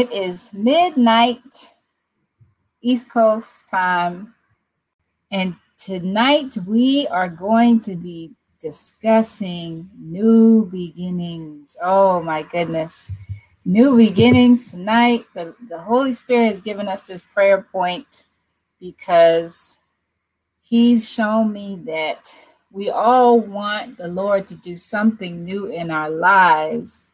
[0.00, 1.42] It is midnight
[2.80, 4.32] East Coast time,
[5.30, 8.30] and tonight we are going to be
[8.62, 11.76] discussing new beginnings.
[11.82, 13.12] Oh my goodness.
[13.66, 15.26] New beginnings tonight.
[15.34, 18.28] The, the Holy Spirit has given us this prayer point
[18.80, 19.80] because
[20.62, 22.34] He's shown me that
[22.72, 27.04] we all want the Lord to do something new in our lives,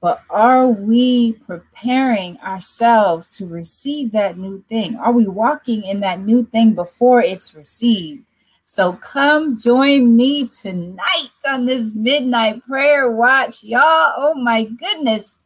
[0.00, 4.96] but are we preparing ourselves to receive that new thing?
[4.96, 8.24] Are we walking in that new thing before it's received?
[8.64, 14.12] So come join me tonight on this midnight prayer watch, y'all.
[14.16, 15.38] Oh my goodness.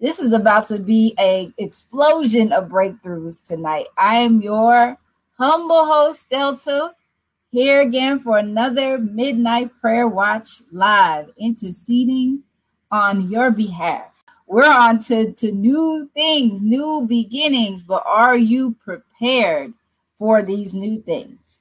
[0.00, 3.86] This is about to be a explosion of breakthroughs tonight.
[3.96, 4.96] I am your
[5.36, 6.94] humble host, Delta
[7.50, 12.42] here again for another Midnight Prayer Watch live, interceding
[12.90, 14.22] on your behalf.
[14.46, 19.74] We're on to, to new things, new beginnings, but are you prepared
[20.18, 21.60] for these new things?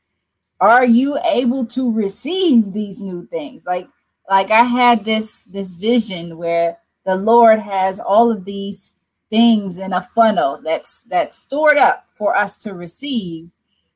[0.59, 3.65] Are you able to receive these new things?
[3.65, 3.87] Like
[4.29, 8.93] like I had this this vision where the Lord has all of these
[9.29, 13.49] things in a funnel that's that's stored up for us to receive,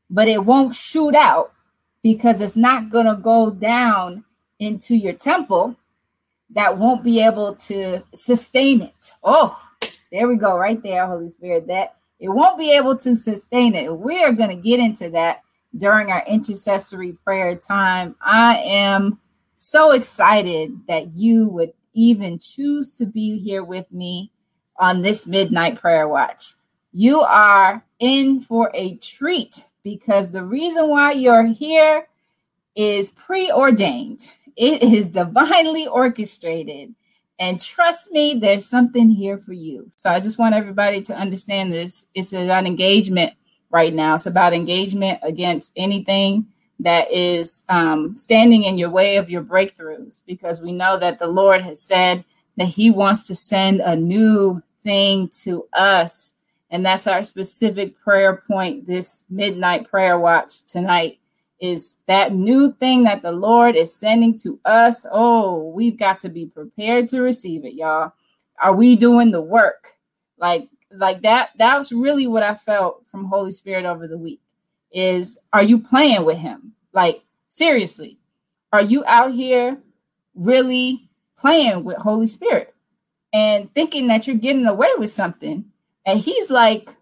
[0.10, 1.54] but it won't shoot out
[2.04, 4.24] because it's not going to go down
[4.60, 5.76] into your temple
[6.54, 9.14] that won't be able to sustain it.
[9.24, 9.60] Oh,
[10.12, 11.68] there we go, right there, Holy Spirit.
[11.68, 13.92] That it won't be able to sustain it.
[13.92, 15.42] We are going to get into that
[15.78, 18.16] during our intercessory prayer time.
[18.22, 19.20] I am
[19.56, 24.32] so excited that you would even choose to be here with me
[24.78, 26.54] on this midnight prayer watch.
[26.94, 32.08] You are in for a treat because the reason why you're here
[32.76, 36.94] is preordained, it is divinely orchestrated.
[37.40, 39.90] And trust me, there's something here for you.
[39.96, 42.06] So I just want everybody to understand this.
[42.14, 43.34] It's about engagement
[43.72, 44.16] right now.
[44.16, 46.46] It's about engagement against anything
[46.80, 51.28] that is um, standing in your way of your breakthroughs, because we know that the
[51.28, 52.24] Lord has said
[52.58, 56.34] that He wants to send a new thing to us.
[56.70, 61.20] And that's our specific prayer point this midnight prayer watch tonight
[61.62, 65.06] is that new thing that the Lord is sending to us.
[65.12, 68.12] Oh, we've got to be prepared to receive it, y'all.
[68.62, 69.88] Are we doing the work?
[70.38, 74.42] Like like that that's really what I felt from Holy Spirit over the week.
[74.92, 76.74] Is are you playing with him?
[76.94, 78.18] Like seriously.
[78.74, 79.78] Are you out here
[80.34, 81.08] really
[81.38, 82.74] playing with Holy Spirit
[83.34, 85.66] and thinking that you're getting away with something?
[86.06, 86.96] And he's like,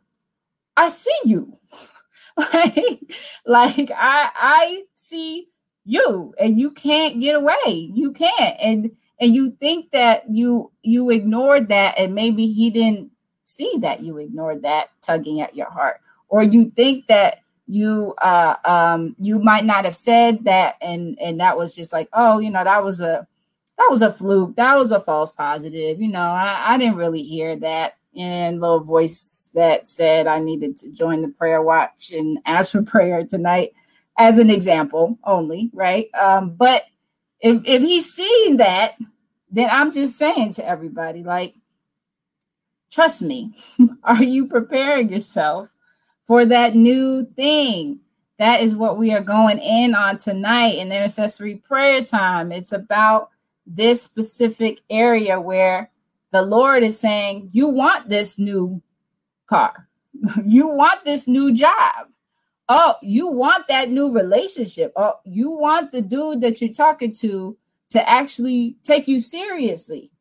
[0.76, 1.54] I see you.
[2.40, 3.02] like,
[3.46, 5.48] like I I see
[5.86, 7.92] you and you can't get away.
[7.94, 8.58] You can't.
[8.62, 13.12] And and you think that you you ignored that and maybe he didn't
[13.44, 16.02] see that you ignored that tugging at your heart.
[16.30, 21.40] Or you think that you uh um you might not have said that and and
[21.40, 23.28] that was just like, oh, you know, that was a
[23.78, 24.56] that was a fluke.
[24.58, 26.02] That was a false positive.
[26.02, 30.78] You know, I, I didn't really hear that and little voice that said I needed
[30.78, 33.74] to join the prayer watch and ask for prayer tonight,
[34.18, 36.08] as an example only, right?
[36.14, 36.84] Um, but
[37.40, 38.96] if if he's seeing that,
[39.52, 41.56] then I'm just saying to everybody, like,
[42.92, 43.54] trust me.
[44.04, 45.70] Are you preparing yourself
[46.26, 48.00] for that new thing?
[48.38, 52.52] That is what we are going in on tonight in intercessory prayer time.
[52.52, 53.32] It's about
[53.68, 55.92] this specific area where
[56.32, 58.82] the Lord is saying, You want this new
[59.48, 59.88] car,
[60.46, 62.08] you want this new job.
[62.72, 64.94] Oh, you want that new relationship.
[64.96, 67.58] Oh, you want the dude that you're talking to
[67.90, 70.12] to actually take you seriously.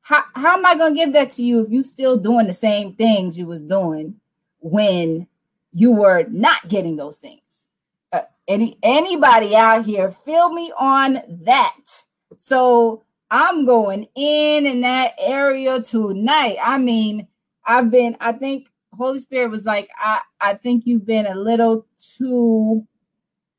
[0.00, 2.54] How, how am I going to give that to you if you're still doing the
[2.54, 4.16] same things you was doing
[4.58, 5.28] when
[5.70, 7.66] you were not getting those things?
[8.12, 12.02] Uh, any anybody out here feel me on that?
[12.38, 16.58] So I'm going in in that area tonight.
[16.62, 17.26] I mean,
[17.64, 21.86] I've been, I think Holy Spirit was like, I, I think you've been a little
[21.98, 22.86] too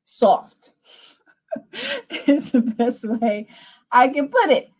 [0.04, 0.72] soft.
[2.10, 3.46] it's the best way
[3.90, 4.70] I can put it.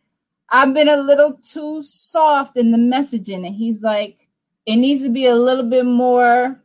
[0.50, 3.46] I've been a little too soft in the messaging.
[3.46, 4.28] And he's like,
[4.64, 6.62] it needs to be a little bit more,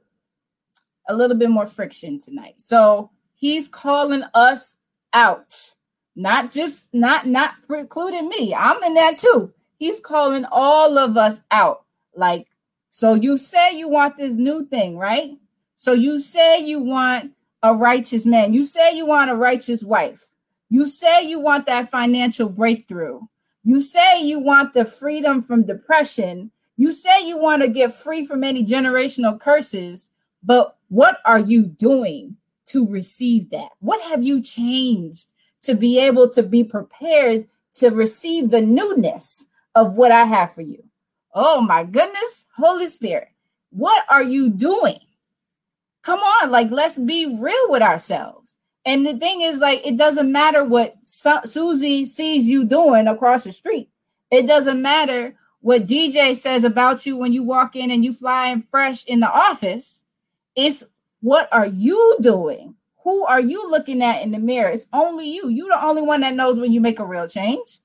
[1.09, 2.55] a little bit more friction tonight.
[2.57, 4.75] So he's calling us
[5.11, 5.73] out
[6.15, 8.53] not just not not precluding me.
[8.53, 9.53] I'm in that too.
[9.77, 11.85] He's calling all of us out.
[12.15, 12.47] Like,
[12.91, 15.31] so you say you want this new thing, right?
[15.75, 17.31] So you say you want
[17.63, 18.53] a righteous man.
[18.53, 20.27] You say you want a righteous wife.
[20.69, 23.19] You say you want that financial breakthrough.
[23.63, 26.51] You say you want the freedom from depression.
[26.77, 30.09] You say you want to get free from any generational curses.
[30.43, 33.69] But what are you doing to receive that?
[33.79, 35.27] What have you changed
[35.63, 39.45] to be able to be prepared to receive the newness
[39.75, 40.83] of what I have for you?
[41.33, 43.29] Oh my goodness, Holy Spirit,
[43.71, 44.99] what are you doing?
[46.03, 48.55] Come on, like let's be real with ourselves.
[48.85, 53.45] And the thing is, like, it doesn't matter what Su- Susie sees you doing across
[53.45, 53.89] the street.
[54.29, 58.47] It doesn't matter what DJ says about you when you walk in and you fly
[58.47, 60.03] in fresh in the office.
[60.55, 60.83] It's
[61.21, 62.75] what are you doing?
[63.03, 64.69] Who are you looking at in the mirror?
[64.69, 65.49] It's only you.
[65.49, 67.79] You're the only one that knows when you make a real change.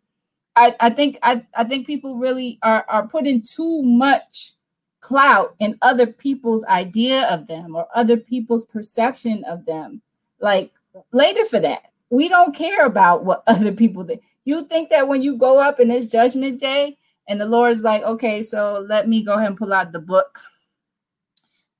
[0.54, 4.52] I, I think I, I think people really are, are putting too much
[5.00, 10.02] clout in other people's idea of them or other people's perception of them.
[10.40, 10.72] Like
[11.12, 11.82] later for that.
[12.10, 14.22] We don't care about what other people think.
[14.44, 16.96] You think that when you go up in this judgment day
[17.28, 20.38] and the Lord's like, okay, so let me go ahead and pull out the book.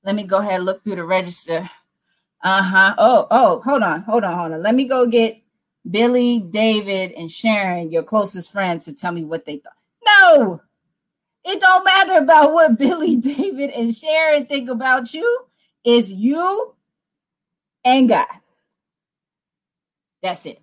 [0.03, 1.69] Let me go ahead and look through the register.
[2.41, 2.95] Uh-huh.
[2.97, 4.63] Oh, oh, hold on, hold on, hold on.
[4.63, 5.41] Let me go get
[5.89, 9.73] Billy, David, and Sharon, your closest friends, to tell me what they thought.
[10.05, 10.61] No,
[11.43, 15.45] it don't matter about what Billy, David, and Sharon think about you.
[15.83, 16.75] It's you
[17.83, 18.27] and God.
[20.21, 20.61] That's it.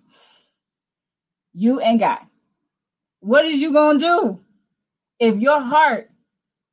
[1.53, 2.19] You and God.
[3.19, 4.39] What is you to do
[5.19, 6.09] if your heart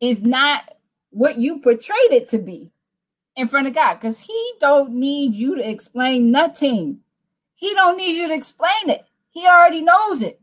[0.01, 0.63] is not
[1.11, 2.71] what you portrayed it to be
[3.37, 3.95] in front of God?
[3.95, 7.01] Because he don't need you to explain nothing.
[7.55, 9.05] He don't need you to explain it.
[9.31, 10.41] He already knows it.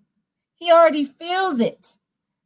[0.55, 1.97] He already feels it.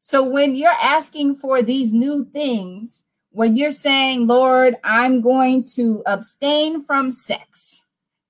[0.02, 6.04] So when you're asking for these new things, when you're saying, Lord, I'm going to
[6.06, 7.84] abstain from sex,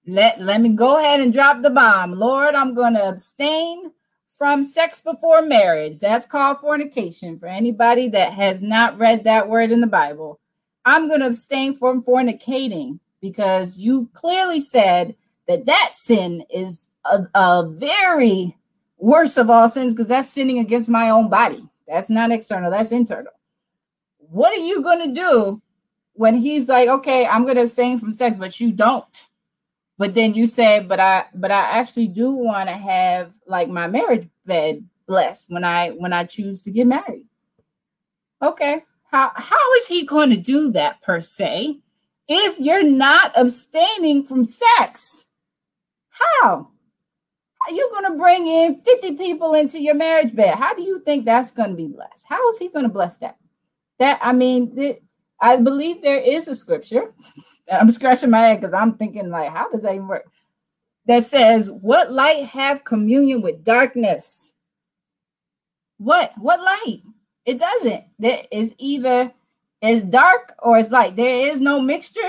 [0.07, 2.13] let, let me go ahead and drop the bomb.
[2.13, 3.91] Lord, I'm going to abstain
[4.38, 6.00] from sex before marriage.
[6.00, 10.39] That's called fornication for anybody that has not read that word in the Bible.
[10.86, 15.16] I'm going to abstain from fornicating because you clearly said
[15.48, 18.56] that that sin is a, a very
[18.98, 21.68] worst of all sins because that's sinning against my own body.
[21.88, 23.34] That's not external, that's internal.
[24.18, 25.62] What are you going to do
[26.14, 29.28] when he's like, okay, I'm going to abstain from sex, but you don't?
[29.98, 33.88] but then you say but i but i actually do want to have like my
[33.88, 37.26] marriage bed blessed when i when i choose to get married
[38.42, 38.84] okay
[39.15, 41.79] how how is he going to do that per se
[42.27, 45.27] if you're not abstaining from sex
[46.09, 46.67] how
[47.67, 51.00] are you going to bring in 50 people into your marriage bed how do you
[51.00, 53.38] think that's going to be blessed how is he going to bless that
[54.00, 54.97] that i mean
[55.39, 57.13] i believe there is a scripture
[57.71, 60.25] I'm scratching my head because I'm thinking, like, how does that even work?
[61.07, 64.53] That says, What light have communion with darkness?
[65.98, 66.34] What?
[66.38, 67.01] What light?
[67.46, 68.04] It doesn't.
[68.20, 69.32] There is either
[69.82, 71.16] it's dark or it's light.
[71.16, 72.22] There is no mixture.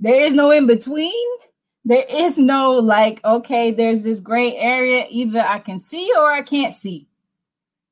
[0.00, 1.38] There is no in between.
[1.84, 5.06] There is no like, okay, there's this gray area.
[5.10, 7.08] Either I can see or I can't see.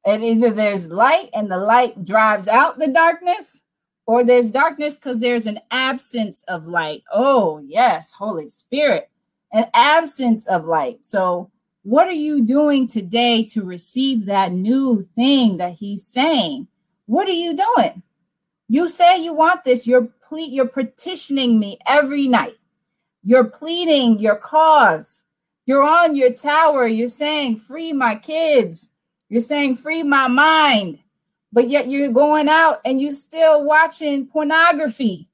[0.04, 3.60] And either there's light and the light drives out the darkness,
[4.06, 7.04] or there's darkness because there's an absence of light.
[7.12, 9.08] Oh, yes, Holy Spirit,
[9.52, 11.00] an absence of light.
[11.04, 11.51] So,
[11.82, 16.68] what are you doing today to receive that new thing that he's saying?
[17.06, 18.02] What are you doing?
[18.68, 19.86] You say you want this.
[19.86, 22.56] You're ple- you're petitioning me every night.
[23.24, 25.24] You're pleading your cause.
[25.66, 26.86] You're on your tower.
[26.86, 28.90] You're saying, "Free my kids."
[29.28, 30.98] You're saying, "Free my mind."
[31.52, 35.28] but yet you're going out and you still watching pornography.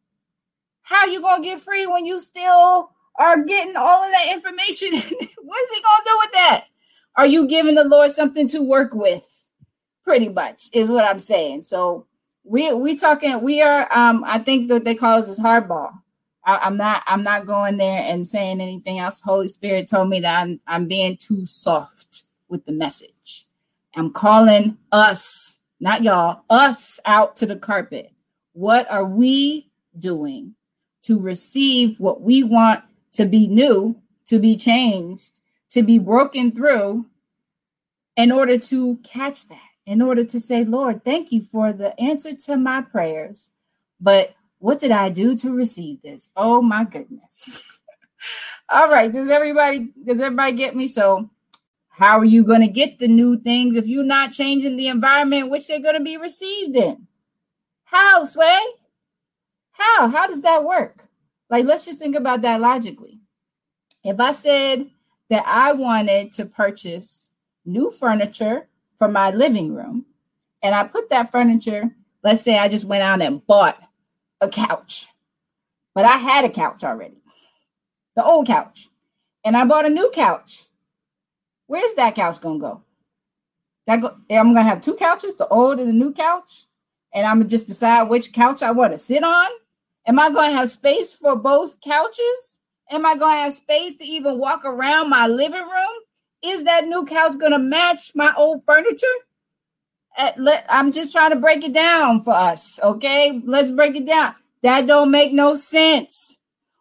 [0.82, 4.92] How you gonna get free when you still are getting all of that information?
[4.92, 6.64] what is he gonna do with that?
[7.16, 9.24] Are you giving the Lord something to work with?
[10.04, 11.62] Pretty much is what I'm saying.
[11.62, 12.06] So
[12.44, 13.42] we we talking.
[13.42, 13.88] We are.
[13.96, 15.92] Um, I think that they call us is hardball.
[16.46, 17.02] I, am not.
[17.06, 19.20] I'm not going there and saying anything else.
[19.20, 23.46] Holy Spirit told me that I'm I'm being too soft with the message.
[23.96, 28.12] I'm calling us not y'all, us out to the carpet.
[28.52, 30.54] What are we doing
[31.02, 33.96] to receive what we want to be new,
[34.26, 37.06] to be changed, to be broken through
[38.16, 42.34] in order to catch that, in order to say, Lord, thank you for the answer
[42.34, 43.50] to my prayers.
[44.00, 46.30] But what did I do to receive this?
[46.36, 47.62] Oh my goodness.
[48.68, 50.88] All right, does everybody does everybody get me?
[50.88, 51.30] So
[51.88, 55.50] how are you going to get the new things if you're not changing the environment
[55.50, 57.06] which they're going to be received in?
[57.84, 58.60] How, Sway?
[59.72, 60.08] How?
[60.08, 61.07] How does that work?
[61.50, 63.20] Like, let's just think about that logically.
[64.04, 64.90] If I said
[65.30, 67.30] that I wanted to purchase
[67.64, 68.66] new furniture
[68.98, 70.04] for my living room.
[70.62, 71.90] And I put that furniture,
[72.24, 73.80] let's say I just went out and bought
[74.40, 75.08] a couch,
[75.94, 77.22] but I had a couch already,
[78.16, 78.88] the old couch.
[79.44, 80.64] And I bought a new couch.
[81.68, 82.82] Where's that couch to go?
[83.86, 86.66] That go, I'm to have two couches, the old and the new couch.
[87.14, 89.48] And I'm to just decide which couch I want to sit on.
[90.08, 92.60] Am I going to have space for both couches?
[92.90, 95.98] Am I going to have space to even walk around my living room?
[96.42, 99.06] Is that new couch going to match my old furniture?
[100.16, 103.42] Eh, let, I'm just trying to break it down for us, okay?
[103.44, 104.34] Let's break it down.
[104.62, 106.38] That don't make no sense.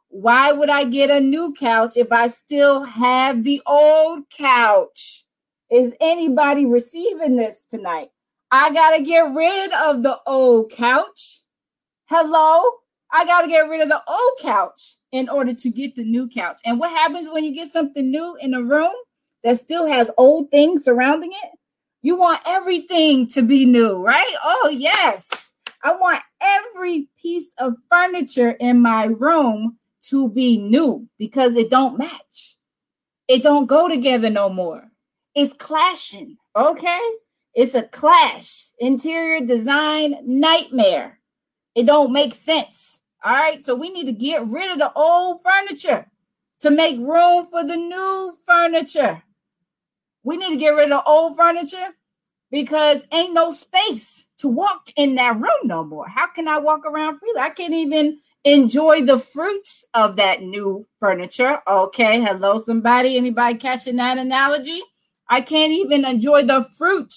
[0.08, 5.26] Why would I get a new couch if I still have the old couch?
[5.70, 8.08] Is anybody receiving this tonight?
[8.52, 11.42] I got to get rid of the old couch.
[12.06, 12.62] Hello?
[13.12, 16.28] I got to get rid of the old couch in order to get the new
[16.28, 16.60] couch.
[16.66, 18.92] And what happens when you get something new in a room
[19.44, 21.52] that still has old things surrounding it?
[22.02, 24.34] You want everything to be new, right?
[24.44, 25.52] Oh, yes.
[25.84, 29.78] I want every piece of furniture in my room
[30.10, 32.58] to be new because it don't match.
[33.28, 34.90] It don't go together no more.
[35.36, 37.02] It's clashing, okay?
[37.54, 38.70] It's a clash.
[38.80, 41.20] Interior design nightmare.
[41.76, 42.97] It don't make sense.
[43.24, 43.66] All right?
[43.66, 46.06] So we need to get rid of the old furniture
[46.62, 49.22] to make room for the new furniture.
[50.24, 51.90] We need to get rid of old furniture
[52.52, 56.08] because ain't no space to walk in that room no more.
[56.08, 57.40] How can I walk around freely?
[57.40, 61.60] I can't even enjoy the fruits of that new furniture.
[61.68, 63.18] Okay, hello, somebody.
[63.18, 64.82] Anybody catching that analogy?
[65.30, 67.14] I can't even enjoy the fruit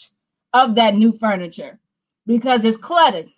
[0.52, 1.78] of that new furniture
[2.26, 3.28] because it's cluttered.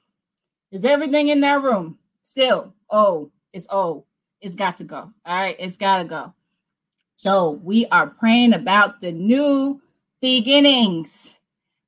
[0.70, 2.74] Is everything in that room still?
[2.90, 4.04] Oh, it's old.
[4.40, 5.12] It's got to go.
[5.26, 6.34] All right, it's got to go.
[7.16, 9.80] So we are praying about the new
[10.20, 11.38] beginnings.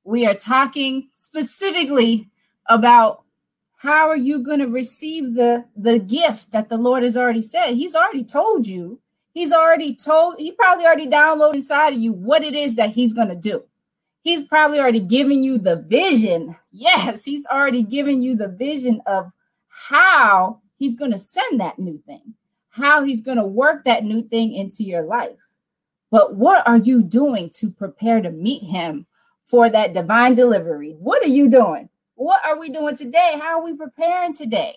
[0.03, 2.29] We are talking specifically
[2.67, 3.23] about
[3.77, 7.73] how are you going to receive the the gift that the Lord has already said.
[7.75, 8.99] He's already told you.
[9.33, 10.35] He's already told.
[10.39, 13.63] He probably already downloaded inside of you what it is that he's going to do.
[14.23, 16.55] He's probably already given you the vision.
[16.71, 19.31] Yes, he's already given you the vision of
[19.75, 22.33] how he's going to send that new thing
[22.75, 25.37] how he's going to work that new thing into your life.
[26.11, 29.05] But what are you doing to prepare to meet him
[29.45, 30.91] for that divine delivery?
[30.99, 31.87] What are you doing?
[32.15, 33.39] What are we doing today?
[33.41, 34.75] How are we preparing today?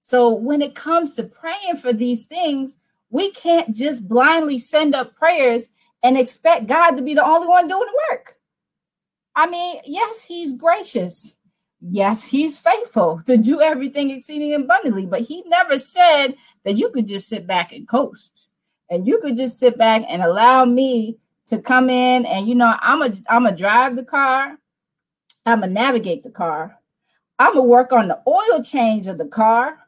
[0.00, 2.76] So, when it comes to praying for these things,
[3.10, 5.70] we can't just blindly send up prayers
[6.04, 8.36] and expect God to be the only one doing the work.
[9.34, 11.36] I mean, yes, he's gracious
[11.90, 17.06] yes, he's faithful to do everything exceeding abundantly, but he never said that you could
[17.06, 18.48] just sit back and coast.
[18.90, 22.74] And you could just sit back and allow me to come in and you know
[22.80, 24.58] i'm a i'm a drive the car.
[25.46, 26.78] I'm a navigate the car.
[27.38, 29.78] I'm gonna work on the oil change of the car.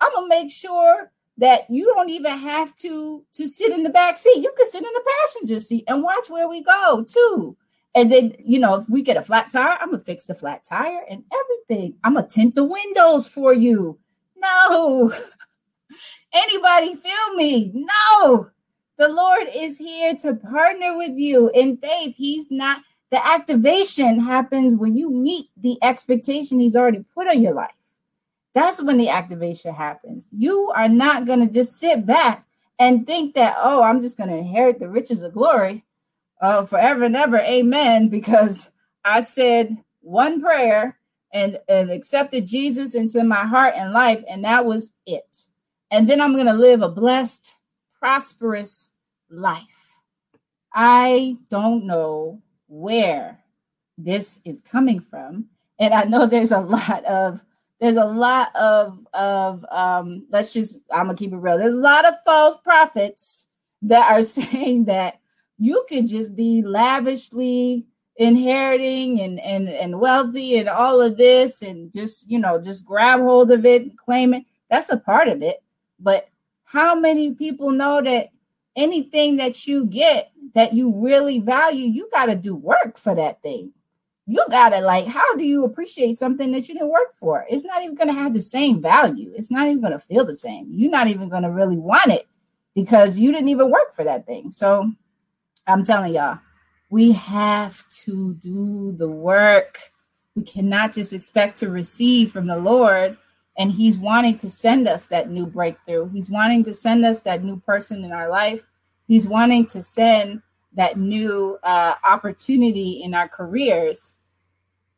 [0.00, 4.16] I'm gonna make sure that you don't even have to to sit in the back
[4.16, 4.42] seat.
[4.42, 7.56] You can sit in the passenger seat and watch where we go too
[7.94, 10.64] and then, you know, if we get a flat tire, I'm gonna fix the flat
[10.64, 11.94] tire and everything.
[12.04, 13.98] I'm gonna tint the windows for you.
[14.36, 15.12] No.
[16.32, 17.72] Anybody feel me?
[17.74, 18.48] No.
[18.98, 22.14] The Lord is here to partner with you in faith.
[22.16, 27.52] He's not the activation happens when you meet the expectation he's already put on your
[27.52, 27.70] life.
[28.54, 30.26] That's when the activation happens.
[30.32, 32.46] You are not going to just sit back
[32.78, 35.84] and think that, oh, I'm just going to inherit the riches of glory
[36.42, 38.70] uh, forever and ever, amen, because
[39.04, 40.98] I said one prayer
[41.32, 45.44] and, and accepted Jesus into my heart and life, and that was it.
[45.90, 47.56] And then I'm going to live a blessed,
[47.98, 48.92] prosperous
[49.30, 49.92] life.
[50.74, 53.38] I don't know where
[53.96, 55.46] this is coming from.
[55.78, 57.44] And I know there's a lot of
[57.80, 61.58] there's a lot of of um let's just I'm gonna keep it real.
[61.58, 63.48] There's a lot of false prophets
[63.82, 65.20] that are saying that
[65.62, 71.92] you could just be lavishly inheriting and and and wealthy and all of this and
[71.92, 74.44] just you know just grab hold of it and claim it.
[74.70, 75.62] That's a part of it.
[76.00, 76.28] But
[76.64, 78.30] how many people know that
[78.74, 83.40] anything that you get that you really value you got to do work for that
[83.42, 83.72] thing.
[84.26, 87.46] You got to like how do you appreciate something that you didn't work for?
[87.48, 89.30] It's not even going to have the same value.
[89.36, 90.66] It's not even going to feel the same.
[90.70, 92.26] You're not even going to really want it
[92.74, 94.50] because you didn't even work for that thing.
[94.50, 94.90] So
[95.66, 96.38] I'm telling y'all,
[96.90, 99.78] we have to do the work.
[100.34, 103.16] We cannot just expect to receive from the Lord.
[103.58, 106.08] And He's wanting to send us that new breakthrough.
[106.10, 108.66] He's wanting to send us that new person in our life.
[109.06, 110.42] He's wanting to send
[110.74, 114.14] that new uh, opportunity in our careers,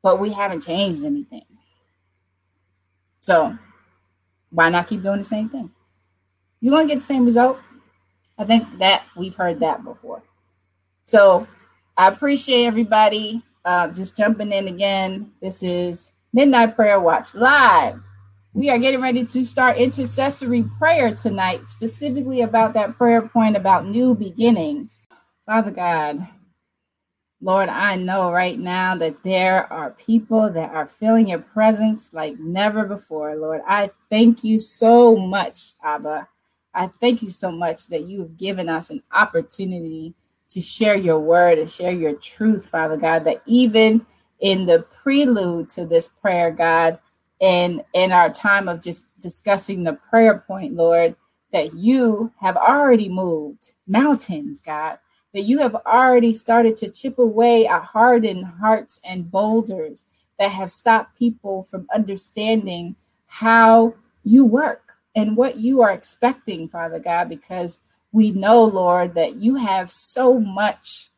[0.02, 1.44] but we haven't changed anything.
[3.20, 3.58] So
[4.50, 5.70] why not keep doing the same thing?
[6.60, 7.58] You're going to get the same result.
[8.38, 10.22] I think that we've heard that before.
[11.06, 11.46] So
[11.98, 15.32] I appreciate everybody uh, just jumping in again.
[15.42, 18.00] This is Midnight Prayer Watch live.
[18.54, 23.86] We are getting ready to start intercessory prayer tonight, specifically about that prayer point about
[23.86, 24.96] new beginnings.
[25.44, 26.26] Father God,
[27.42, 32.38] Lord, I know right now that there are people that are feeling your presence like
[32.38, 33.36] never before.
[33.36, 36.26] Lord, I thank you so much, Abba.
[36.72, 40.14] I thank you so much that you have given us an opportunity
[40.54, 44.06] to share your word and share your truth, Father God, that even
[44.40, 46.98] in the prelude to this prayer, God,
[47.40, 51.16] and in our time of just discussing the prayer point, Lord,
[51.52, 54.98] that you have already moved mountains, God,
[55.32, 60.04] that you have already started to chip away at hardened hearts and boulders
[60.38, 62.94] that have stopped people from understanding
[63.26, 63.92] how
[64.22, 67.80] you work and what you are expecting, Father God, because
[68.14, 71.10] we know, Lord, that you have so much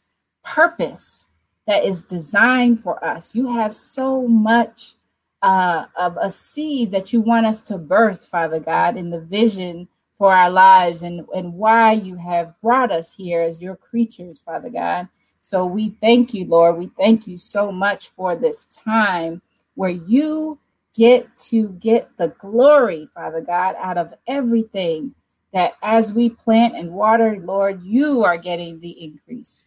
[0.43, 1.27] purpose
[1.67, 3.35] that is designed for us.
[3.35, 4.95] You have so much
[5.43, 9.87] uh, of a seed that you want us to birth, Father God, in the vision
[10.17, 14.71] for our lives and, and why you have brought us here as your creatures, Father
[14.71, 15.07] God.
[15.43, 16.79] So we thank you, Lord.
[16.79, 19.43] We thank you so much for this time
[19.75, 20.59] where you
[20.95, 25.15] get to get the glory, Father God, out of everything
[25.53, 29.65] that as we plant and water, Lord, you are getting the increase.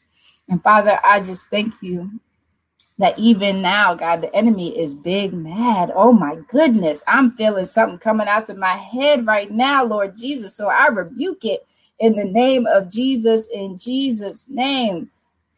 [0.47, 2.09] And Father, I just thank you
[2.99, 5.91] that even now, God, the enemy is big mad.
[5.95, 10.53] Oh my goodness, I'm feeling something coming out of my head right now, Lord Jesus.
[10.55, 11.65] So I rebuke it
[11.99, 15.09] in the name of Jesus, in Jesus' name.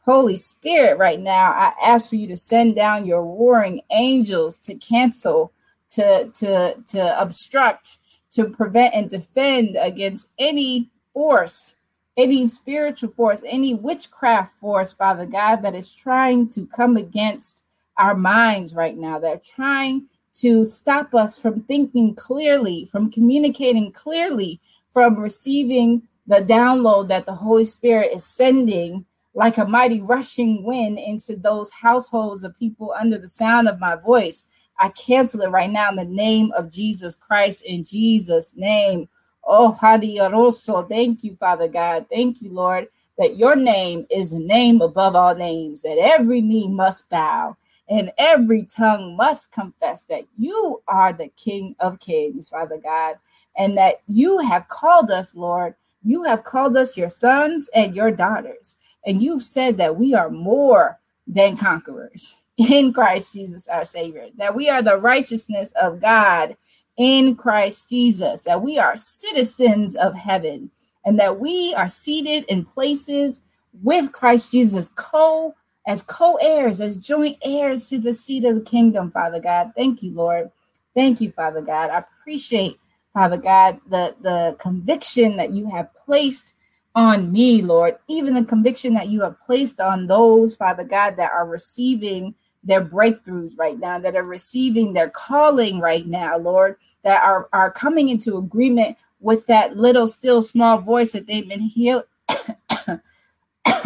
[0.05, 4.75] Holy Spirit, right now, I ask for you to send down your warring angels to
[4.75, 5.51] cancel,
[5.89, 7.99] to to to obstruct,
[8.31, 11.73] to prevent and defend against any force,
[12.17, 17.63] any spiritual force, any witchcraft force, Father God, that is trying to come against
[17.97, 23.91] our minds right now, that are trying to stop us from thinking clearly, from communicating
[23.91, 24.59] clearly,
[24.93, 30.99] from receiving the download that the Holy Spirit is sending like a mighty rushing wind
[30.99, 34.45] into those households of people under the sound of my voice.
[34.81, 39.07] I cancel it right now in the name of Jesus Christ, in Jesus' name.
[39.43, 40.89] Oh, Hadiaroso.
[40.89, 42.07] Thank you, Father God.
[42.09, 42.87] Thank you, Lord,
[43.19, 47.55] that your name is a name above all names, that every knee must bow
[47.89, 53.17] and every tongue must confess that you are the King of Kings, Father God,
[53.57, 55.75] and that you have called us, Lord.
[56.03, 60.31] You have called us your sons and your daughters, and you've said that we are
[60.31, 66.55] more than conquerors in Christ Jesus, our Savior, that we are the righteousness of God
[66.97, 70.69] in Christ Jesus, that we are citizens of heaven,
[71.05, 73.41] and that we are seated in places
[73.81, 75.55] with Christ Jesus, co
[75.87, 79.71] as co-heirs, as joint heirs to the seat of the kingdom, Father God.
[79.75, 80.51] Thank you, Lord.
[80.93, 81.89] Thank you, Father God.
[81.89, 82.77] I appreciate,
[83.13, 86.53] Father God, the, the conviction that you have placed
[86.93, 91.31] on me, Lord, even the conviction that you have placed on those, Father God, that
[91.31, 97.23] are receiving their breakthroughs right now, that are receiving their calling right now, Lord, that
[97.23, 102.03] are, are coming into agreement with that little, still, small voice that they've been healed.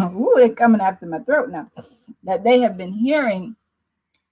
[0.01, 1.69] Ooh, they're coming after my throat now.
[2.23, 3.55] That they have been hearing,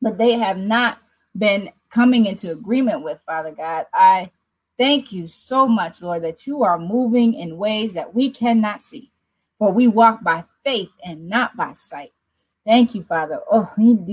[0.01, 0.97] but they have not
[1.37, 3.85] been coming into agreement with, Father God.
[3.93, 4.31] I
[4.77, 9.11] thank you so much, Lord, that you are moving in ways that we cannot see.
[9.59, 12.11] For we walk by faith and not by sight.
[12.65, 13.39] Thank you, Father.
[13.51, 14.07] Oh, thank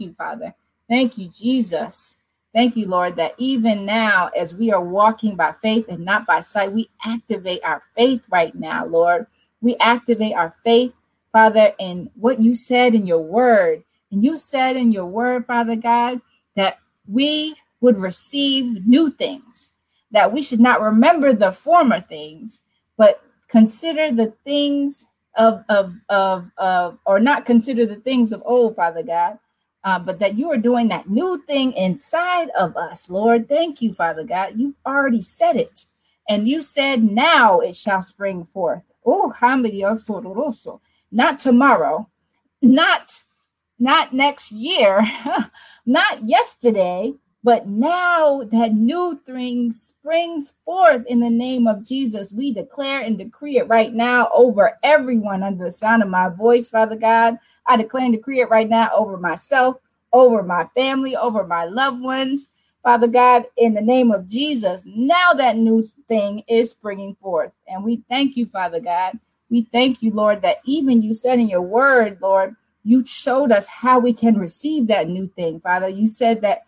[0.00, 0.54] you, Father.
[0.88, 2.16] Thank you, Jesus.
[2.54, 6.40] Thank you, Lord, that even now, as we are walking by faith and not by
[6.40, 9.26] sight, we activate our faith right now, Lord.
[9.60, 10.92] We activate our faith,
[11.32, 13.82] Father, in what you said in your word.
[14.12, 16.20] And you said in your word, Father God,
[16.54, 19.70] that we would receive new things,
[20.12, 22.62] that we should not remember the former things,
[22.96, 25.06] but consider the things
[25.36, 29.38] of, of, of, of or not consider the things of old, Father God,
[29.84, 33.48] uh, but that you are doing that new thing inside of us, Lord.
[33.48, 34.52] Thank you, Father God.
[34.56, 35.86] You've already said it.
[36.28, 38.82] And you said, now it shall spring forth.
[39.04, 39.32] Oh,
[41.12, 42.08] not tomorrow,
[42.62, 43.24] not
[43.78, 45.06] not next year,
[45.86, 47.12] not yesterday,
[47.44, 52.32] But now that new thing springs forth in the name of Jesus.
[52.32, 56.66] We declare and decree it right now over everyone under the sound of my voice,
[56.66, 57.38] Father God.
[57.66, 59.76] I declare and decree it right now over myself,
[60.14, 62.48] over my family, over my loved ones.
[62.82, 67.52] Father God, in the name of Jesus, now that new thing is springing forth.
[67.68, 69.18] And we thank you, Father God.
[69.50, 73.66] We thank you, Lord, that even you said in your word, Lord, you showed us
[73.66, 75.88] how we can receive that new thing, Father.
[75.88, 76.62] You said that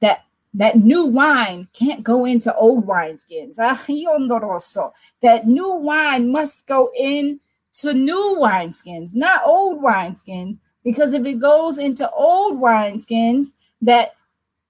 [0.00, 3.56] that that new wine can't go into old wineskins.
[3.58, 3.80] Ah,
[5.22, 11.78] that new wine must go into new wineskins, not old wineskins, because if it goes
[11.78, 13.48] into old wineskins,
[13.82, 14.14] that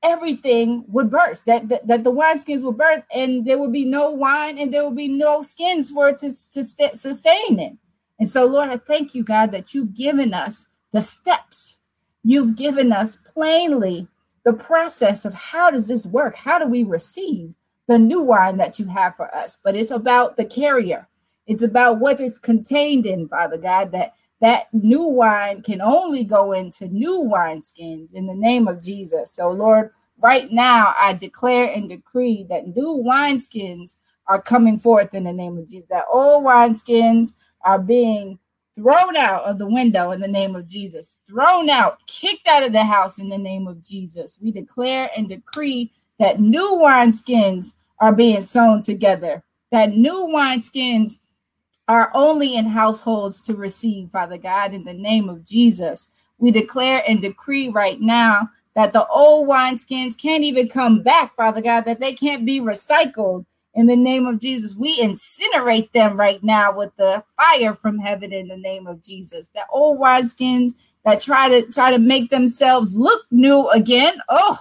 [0.02, 4.10] everything would burst, that, that, that the wineskins would burst, and there would be no
[4.10, 7.72] wine and there would be no skins for it to, to st- sustain it.
[8.18, 11.78] And so, Lord, I thank you, God, that you've given us the steps.
[12.24, 14.08] You've given us plainly
[14.48, 16.34] the process of how does this work?
[16.34, 17.52] How do we receive
[17.86, 19.58] the new wine that you have for us?
[19.62, 21.06] But it's about the carrier.
[21.46, 26.52] It's about what is contained in, Father God, that that new wine can only go
[26.52, 29.32] into new wineskins in the name of Jesus.
[29.32, 33.96] So, Lord, right now I declare and decree that new wineskins
[34.28, 37.34] are coming forth in the name of Jesus, that old wineskins
[37.66, 38.38] are being
[38.78, 42.72] thrown out of the window in the name of Jesus, thrown out, kicked out of
[42.72, 44.38] the house in the name of Jesus.
[44.40, 51.18] We declare and decree that new wineskins are being sewn together, that new wineskins
[51.88, 56.08] are only in households to receive, Father God, in the name of Jesus.
[56.38, 61.60] We declare and decree right now that the old wineskins can't even come back, Father
[61.60, 63.44] God, that they can't be recycled
[63.78, 64.74] in the name of Jesus.
[64.74, 69.50] We incinerate them right now with the fire from heaven in the name of Jesus.
[69.54, 70.72] The old wineskins
[71.04, 74.16] that try to try to make themselves look new again.
[74.28, 74.58] Oh,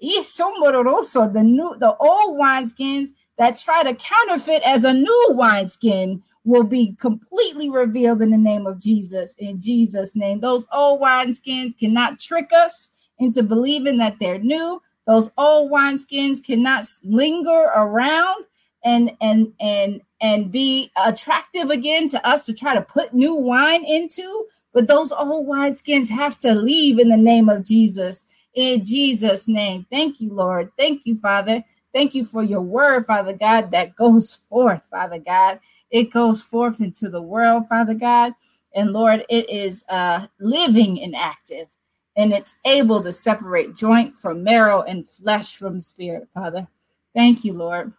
[0.00, 6.94] the new the old wineskins that try to counterfeit as a new wineskin will be
[7.00, 9.34] completely revealed in the name of Jesus.
[9.38, 14.80] In Jesus' name, those old wineskins cannot trick us into believing that they're new.
[15.08, 18.44] Those old wineskins cannot linger around
[18.84, 23.84] and and and and be attractive again to us to try to put new wine
[23.84, 24.46] into.
[24.72, 28.24] But those old wineskins have to leave in the name of jesus.
[28.54, 29.86] In jesus name.
[29.90, 30.70] Thank you lord.
[30.78, 31.64] Thank you father.
[31.94, 35.60] Thank you for your word father god that goes forth father god.
[35.90, 38.34] It goes forth into the world father god.
[38.74, 41.68] And lord it is uh living and active.
[42.16, 46.66] And it's able to separate joint from marrow and flesh from spirit father.
[47.14, 47.92] Thank you lord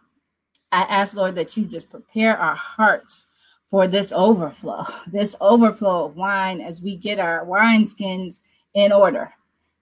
[0.74, 3.26] I ask, Lord, that you just prepare our hearts
[3.70, 8.40] for this overflow, this overflow of wine as we get our wineskins
[8.74, 9.32] in order.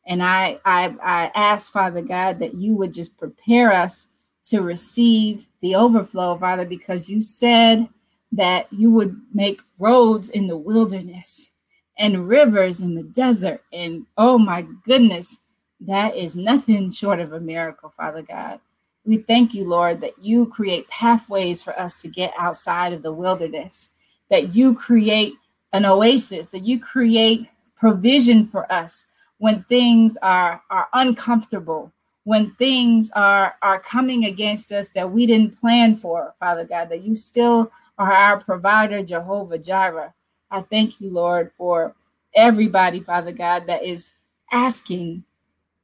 [0.07, 4.07] And I, I, I ask, Father God, that you would just prepare us
[4.47, 7.89] to receive the overflow, Father, because you said
[8.33, 11.53] that you would make roads in the wilderness
[11.97, 13.63] and rivers in the desert.
[13.73, 15.39] And oh my goodness,
[15.81, 18.61] that is nothing short of a miracle, Father God.
[19.05, 23.13] We thank you, Lord, that you create pathways for us to get outside of the
[23.13, 23.91] wilderness,
[24.31, 25.35] that you create
[25.73, 29.07] an oasis, that you create provision for us
[29.39, 31.93] when things are, are uncomfortable,
[32.25, 37.03] when things are, are coming against us that we didn't plan for, Father God, that
[37.03, 40.15] you still are our provider, Jehovah Jireh.
[40.51, 41.97] I thank you, Lord, for
[42.35, 44.13] everybody, Father God, that is
[44.53, 45.25] asking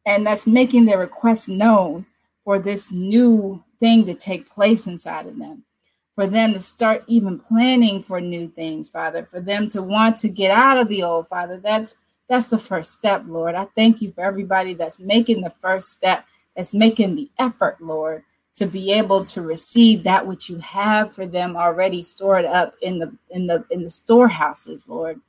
[0.07, 2.07] and that's making their requests known
[2.49, 5.63] for this new thing to take place inside of them,
[6.15, 10.31] for them to start even planning for new things, Father, for them to want to
[10.31, 11.61] get out of the old, Father.
[11.63, 11.95] That's
[12.27, 13.55] that's the first step, Lord.
[13.55, 16.25] I thank you for everybody that's making the first step,
[16.57, 21.27] that's making the effort, Lord, to be able to receive that which you have for
[21.27, 25.21] them already stored up in the in the in the storehouses, Lord.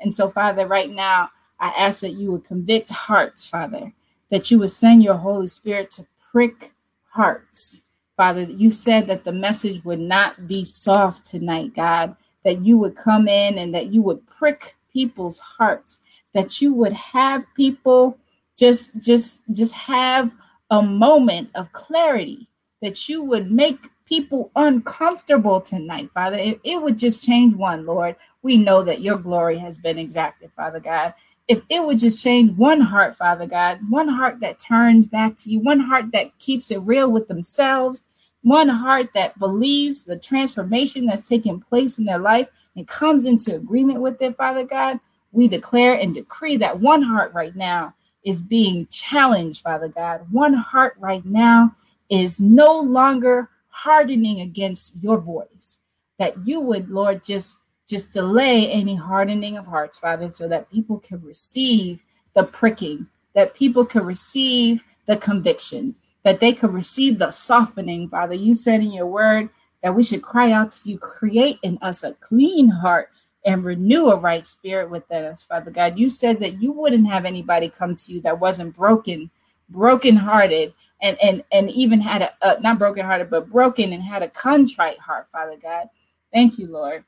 [0.00, 3.92] And so, Father, right now, I ask that you would convict hearts, Father,
[4.30, 6.72] that you would send your Holy Spirit to prick
[7.04, 7.82] hearts.
[8.16, 12.96] Father, you said that the message would not be soft tonight, God, that you would
[12.96, 16.00] come in and that you would prick people's hearts,
[16.34, 18.18] that you would have people
[18.58, 20.34] just just just have
[20.70, 22.48] a moment of clarity,
[22.82, 26.36] that you would make people uncomfortable tonight, Father.
[26.36, 30.52] If it would just change one, Lord, we know that your glory has been exacted,
[30.52, 31.14] Father God
[31.48, 35.50] if it would just change one heart, Father God, one heart that turns back to
[35.50, 38.02] you, one heart that keeps it real with themselves,
[38.42, 43.54] one heart that believes the transformation that's taking place in their life and comes into
[43.54, 45.00] agreement with it, Father God,
[45.32, 50.26] we declare and decree that one heart right now is being challenged, Father God.
[50.30, 51.74] One heart right now
[52.10, 55.78] is no longer hardening against your voice.
[56.18, 57.58] That you would, Lord, just
[57.88, 62.02] just delay any hardening of hearts, Father, so that people can receive
[62.34, 68.34] the pricking, that people can receive the conviction, that they could receive the softening, Father.
[68.34, 69.48] You said in your word
[69.82, 73.10] that we should cry out to you, create in us a clean heart
[73.46, 75.98] and renew a right spirit within us, Father God.
[75.98, 79.30] You said that you wouldn't have anybody come to you that wasn't broken,
[79.70, 84.28] brokenhearted, and and and even had a uh, not brokenhearted, but broken and had a
[84.28, 85.88] contrite heart, Father God.
[86.32, 87.04] Thank you, Lord.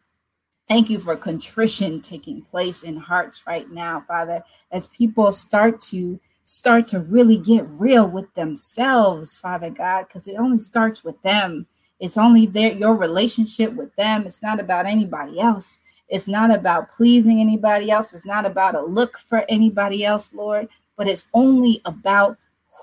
[0.70, 6.20] Thank you for contrition taking place in hearts right now, Father, as people start to
[6.44, 11.66] start to really get real with themselves, Father God, because it only starts with them.
[11.98, 14.26] It's only their your relationship with them.
[14.26, 15.80] It's not about anybody else.
[16.08, 18.14] It's not about pleasing anybody else.
[18.14, 22.38] It's not about a look for anybody else, Lord, but it's only about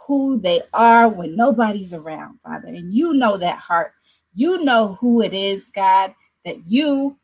[0.06, 2.68] who they are when nobody's around, Father.
[2.68, 3.94] And you know that heart.
[4.36, 7.16] You know who it is, God, that you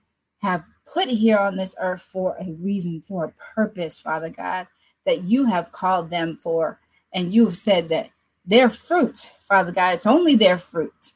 [0.43, 4.67] have put here on this earth for a reason, for a purpose, Father God,
[5.05, 6.79] that you have called them for.
[7.13, 8.09] And you've said that
[8.45, 11.13] their fruit, Father God, it's only their fruit,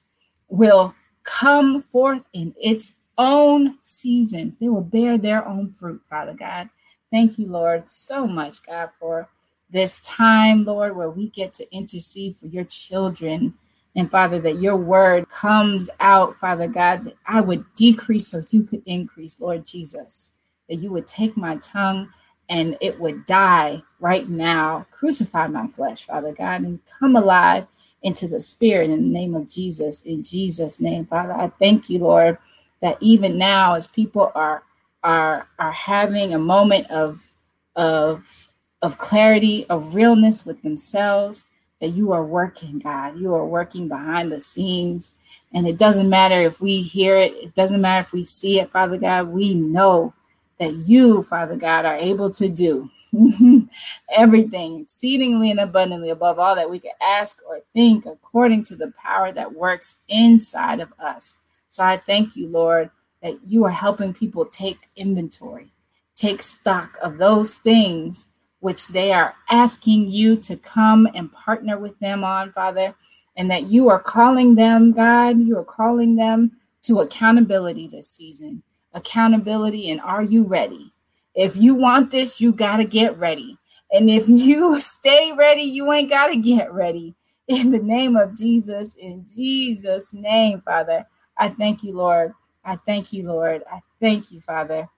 [0.48, 4.56] will come forth in its own season.
[4.62, 6.70] They will bear their own fruit, Father God.
[7.12, 9.28] Thank you, Lord, so much, God, for
[9.70, 13.54] this time, Lord, where we get to intercede for your children.
[13.98, 18.64] And Father, that your word comes out, Father God, that I would decrease so you
[18.64, 20.32] could increase, Lord Jesus.
[20.70, 22.08] That you would take my tongue
[22.48, 24.86] and it would die right now.
[24.92, 27.66] Crucify my flesh, Father God, and come alive
[28.04, 30.02] into the spirit in the name of Jesus.
[30.04, 32.38] In Jesus' name, Father, I thank you, Lord,
[32.82, 34.64] that even now as people are
[35.04, 37.34] are are having a moment of
[37.76, 38.50] of
[38.84, 41.46] of clarity of realness with themselves
[41.80, 43.18] that you are working god.
[43.20, 45.12] You are working behind the scenes.
[45.54, 47.34] And it doesn't matter if we hear it.
[47.34, 49.28] It doesn't matter if we see it father god.
[49.28, 50.14] We know
[50.60, 52.90] that you father god are able to do
[54.10, 58.92] everything exceedingly and abundantly above all that we can ask or think according to the
[59.02, 61.36] power that works inside of us.
[61.70, 62.90] So I thank you, Lord,
[63.22, 65.72] that you are helping people take inventory,
[66.16, 68.28] take stock of those things
[68.60, 72.96] which they are asking you to come and partner with them on, Father,
[73.36, 76.52] and that you are calling them, God, you are calling them
[76.84, 78.64] to accountability this season.
[78.94, 80.92] Accountability, and are you ready?
[81.36, 83.58] If you want this, you got to get ready.
[83.92, 87.16] And if you stay ready, you ain't got to get ready.
[87.48, 91.06] In the name of Jesus, in Jesus' name, Father.
[91.38, 92.34] I thank you, Lord.
[92.66, 93.64] I thank you, Lord.
[93.72, 94.90] I thank you, Father.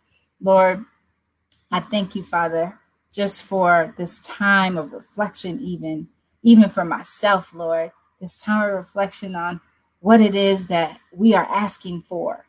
[0.41, 0.83] Lord,
[1.71, 2.78] I thank you, Father,
[3.13, 6.07] just for this time of reflection, even,
[6.43, 9.59] even for myself, Lord, this time of reflection on
[9.99, 12.45] what it is that we are asking for.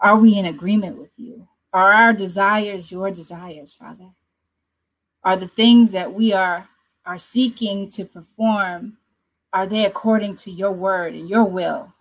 [0.00, 1.46] Are we in agreement with you?
[1.72, 4.10] Are our desires your desires, Father?
[5.22, 6.68] Are the things that we are
[7.06, 8.96] are seeking to perform
[9.52, 11.92] are they according to your word and your will?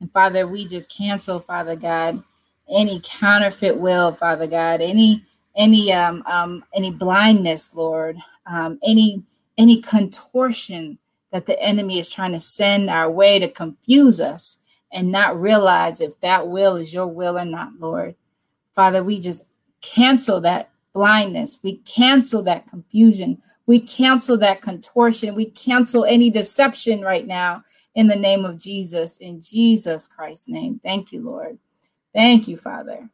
[0.00, 2.22] And Father, we just cancel, Father God,
[2.68, 5.24] any counterfeit will, Father God, any
[5.56, 9.22] any um, um any blindness, Lord, um, any
[9.58, 10.98] any contortion
[11.32, 14.58] that the enemy is trying to send our way to confuse us
[14.92, 18.14] and not realize if that will is your will or not, Lord.
[18.74, 19.44] Father, we just
[19.80, 21.58] cancel that blindness.
[21.62, 23.42] We cancel that confusion.
[23.66, 25.34] We cancel that contortion.
[25.34, 27.64] We cancel any deception right now
[27.94, 30.80] in the name of Jesus, in Jesus Christ's name.
[30.82, 31.58] Thank you, Lord.
[32.12, 33.08] Thank you, Father.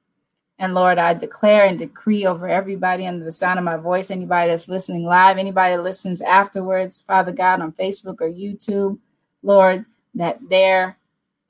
[0.60, 4.50] And Lord, I declare and decree over everybody under the sound of my voice, anybody
[4.50, 8.98] that's listening live, anybody that listens afterwards, Father God, on Facebook or YouTube,
[9.42, 10.98] Lord, that their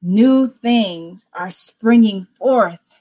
[0.01, 3.01] new things are springing forth.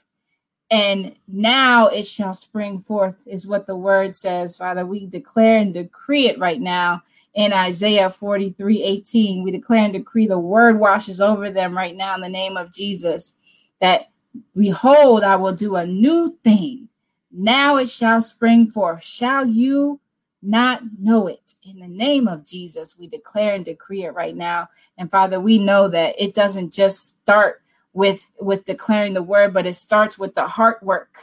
[0.72, 4.84] And now it shall spring forth, is what the word says, Father.
[4.84, 9.44] We declare and decree it right now in Isaiah 43 18.
[9.44, 12.72] We declare and decree the word washes over them right now in the name of
[12.72, 13.34] Jesus.
[13.80, 14.10] That
[14.56, 16.88] behold, I will do a new thing.
[17.32, 19.04] Now it shall spring forth.
[19.04, 20.00] Shall you
[20.42, 21.54] not know it?
[21.62, 24.68] In the name of Jesus, we declare and decree it right now.
[24.98, 27.62] And Father, we know that it doesn't just start
[27.92, 31.18] with with declaring the word, but it starts with the heart work,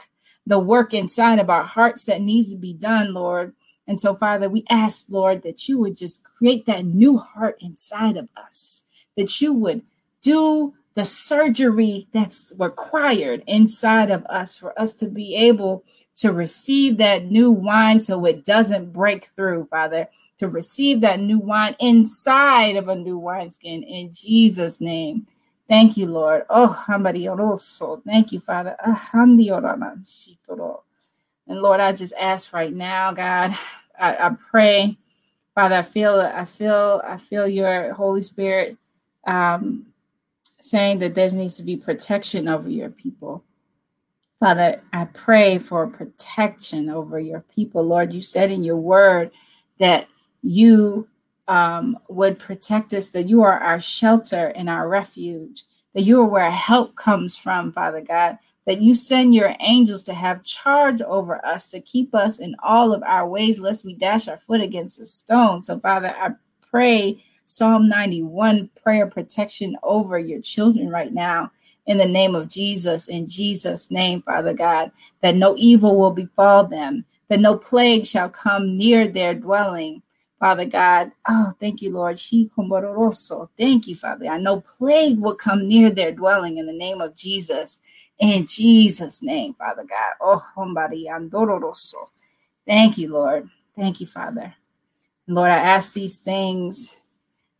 [0.46, 3.54] the work inside of our hearts that needs to be done, Lord.
[3.86, 8.16] And so, Father, we ask, Lord, that you would just create that new heart inside
[8.18, 8.82] of us,
[9.16, 9.82] that you would
[10.20, 15.84] do the surgery that's required inside of us for us to be able
[16.16, 20.08] to receive that new wine so it doesn't break through, Father,
[20.38, 25.24] to receive that new wine inside of a new wineskin in Jesus' name.
[25.68, 26.42] Thank you, Lord.
[26.50, 26.82] Oh,
[28.04, 28.76] thank you, Father.
[31.46, 33.56] And Lord, I just ask right now, God,
[34.00, 34.98] I, I pray,
[35.54, 38.76] Father, I feel, I feel, I feel your Holy Spirit
[39.28, 39.86] um,
[40.60, 43.44] saying that there needs to be protection over your people.
[44.40, 47.82] Father, I pray for protection over your people.
[47.82, 49.32] Lord, you said in your word
[49.80, 50.08] that
[50.42, 51.08] you
[51.48, 56.26] um, would protect us, that you are our shelter and our refuge, that you are
[56.26, 61.44] where help comes from, Father God, that you send your angels to have charge over
[61.44, 65.00] us, to keep us in all of our ways, lest we dash our foot against
[65.00, 65.64] a stone.
[65.64, 66.30] So, Father, I
[66.70, 71.50] pray Psalm 91 prayer protection over your children right now
[71.86, 76.66] in the name of Jesus, in Jesus' name, Father God, that no evil will befall
[76.66, 80.02] them, that no plague shall come near their dwelling.
[80.38, 82.20] Father God, oh, thank you, Lord.
[82.20, 84.26] Thank you, Father.
[84.26, 87.80] I know plague will come near their dwelling in the name of Jesus.
[88.18, 90.12] In Jesus' name, Father God.
[90.20, 90.44] Oh,
[92.66, 93.48] Thank you, Lord.
[93.74, 94.54] Thank you, Father.
[95.26, 96.97] Lord, I ask these things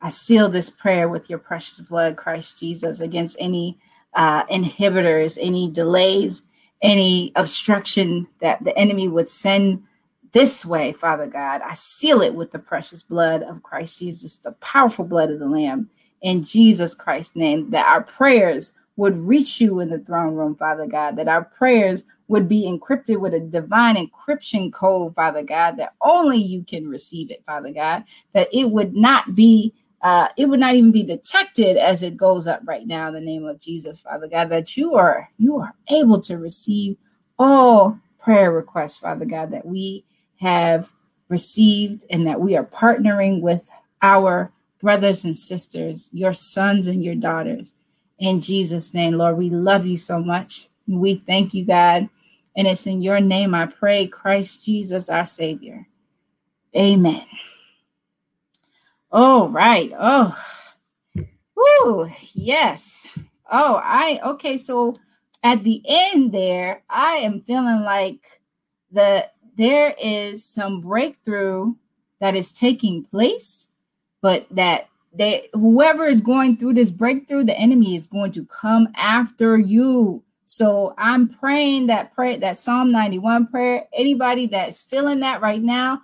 [0.01, 3.79] I seal this prayer with your precious blood, Christ Jesus, against any
[4.15, 6.43] uh, inhibitors, any delays,
[6.83, 9.83] any obstruction that the enemy would send
[10.33, 11.63] this way, Father God.
[11.65, 15.49] I seal it with the precious blood of Christ Jesus, the powerful blood of the
[15.49, 15.91] Lamb,
[16.23, 20.87] in Jesus Christ's name, that our prayers would reach you in the throne room, Father
[20.87, 25.95] God, that our prayers would be encrypted with a divine encryption code, Father God, that
[26.01, 30.61] only you can receive it, Father God, that it would not be uh, it would
[30.61, 33.99] not even be detected as it goes up right now in the name of Jesus,
[33.99, 36.97] Father God, that you are you are able to receive
[37.39, 40.05] all prayer requests, Father God, that we
[40.37, 40.93] have
[41.29, 43.69] received and that we are partnering with
[44.03, 47.75] our brothers and sisters, your sons and your daughters.
[48.19, 50.69] In Jesus' name, Lord, we love you so much.
[50.87, 52.09] We thank you, God.
[52.57, 55.87] And it's in your name I pray, Christ Jesus, our Savior.
[56.77, 57.25] Amen.
[59.11, 59.93] Oh, right.
[59.99, 60.37] Oh,
[61.57, 63.09] woo, yes.
[63.51, 64.59] Oh, I, okay.
[64.59, 64.97] So
[65.43, 68.21] at the end there, I am feeling like
[68.93, 71.75] the there is some breakthrough
[72.21, 73.71] that is taking place,
[74.21, 78.89] but that they whoever is going through this breakthrough, the enemy is going to come
[78.97, 80.23] after you.
[80.47, 83.87] So I'm praying that pray that Psalm 91 prayer.
[83.93, 86.03] Anybody that's feeling that right now,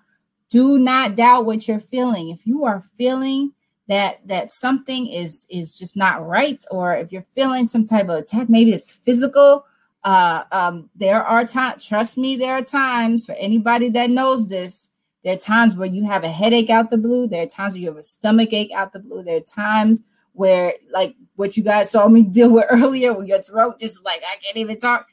[0.50, 2.30] do not doubt what you're feeling.
[2.30, 3.52] If you are feeling
[3.88, 8.18] that that something is is just not right or if you're feeling some type of
[8.18, 9.66] attack maybe it's physical
[10.04, 14.90] uh um there are times trust me there are times for anybody that knows this
[15.22, 17.83] there are times where you have a headache out the blue there are times where
[17.83, 20.02] you have a stomach ache out the blue there are times
[20.33, 24.20] where like what you guys saw me deal with earlier where your throat just like
[24.22, 25.07] i can't even talk.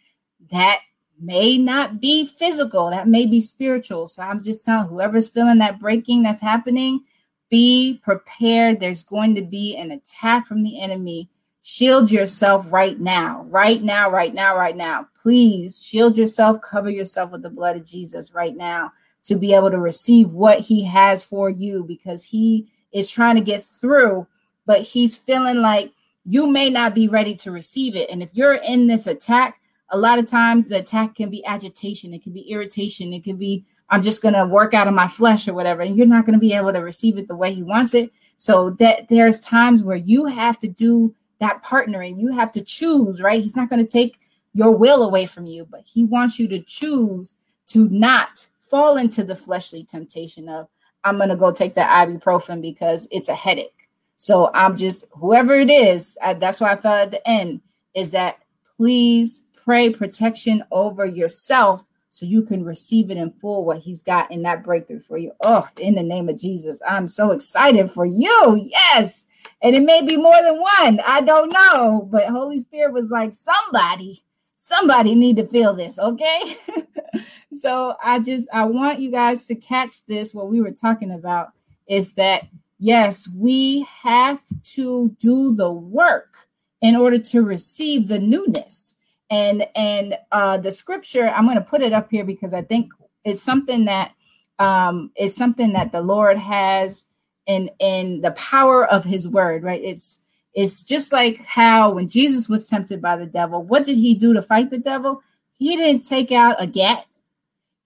[0.52, 0.80] That
[1.22, 4.08] may not be physical, that may be spiritual.
[4.08, 7.02] So I'm just telling whoever's feeling that breaking that's happening,
[7.50, 8.80] be prepared.
[8.80, 11.30] There's going to be an attack from the enemy.
[11.62, 15.08] Shield yourself right now, right now, right now, right now.
[15.22, 18.92] Please shield yourself, cover yourself with the blood of Jesus right now
[19.24, 23.42] to be able to receive what he has for you because he is trying to
[23.42, 24.26] get through,
[24.66, 25.92] but he's feeling like
[26.26, 28.10] you may not be ready to receive it.
[28.10, 29.61] And if you're in this attack,
[29.92, 33.36] a lot of times the attack can be agitation, it can be irritation, it can
[33.36, 36.26] be I'm just going to work out of my flesh or whatever, and you're not
[36.26, 38.10] going to be able to receive it the way he wants it.
[38.38, 42.18] So that there's times where you have to do that partnering.
[42.18, 43.42] You have to choose, right?
[43.44, 44.18] He's not going to take
[44.54, 47.34] your will away from you, but he wants you to choose
[47.68, 50.70] to not fall into the fleshly temptation of
[51.04, 53.90] I'm going to go take that ibuprofen because it's a headache.
[54.18, 56.18] So I'm just whoever it is.
[56.22, 57.62] I, that's why I felt at the end
[57.94, 58.38] is that
[58.82, 64.32] please pray protection over yourself so you can receive it in full what he's got
[64.32, 65.32] in that breakthrough for you.
[65.46, 68.60] Oh, in the name of Jesus, I'm so excited for you.
[68.60, 69.28] Yes.
[69.62, 71.00] And it may be more than one.
[71.06, 74.24] I don't know, but Holy Spirit was like, somebody,
[74.58, 76.56] somebody need to feel this, okay?
[77.54, 81.50] so I just I want you guys to catch this what we were talking about
[81.86, 82.48] is that
[82.80, 84.42] yes, we have
[84.74, 86.48] to do the work
[86.82, 88.96] in order to receive the newness
[89.30, 92.92] and and uh, the scripture i'm going to put it up here because i think
[93.24, 94.12] it's something that
[94.60, 97.06] um, is something that the lord has
[97.48, 100.20] in in the power of his word right it's
[100.54, 104.34] It's just like how when Jesus was tempted by the devil, what did he do
[104.34, 105.24] to fight the devil?
[105.56, 107.06] He didn't take out a gat.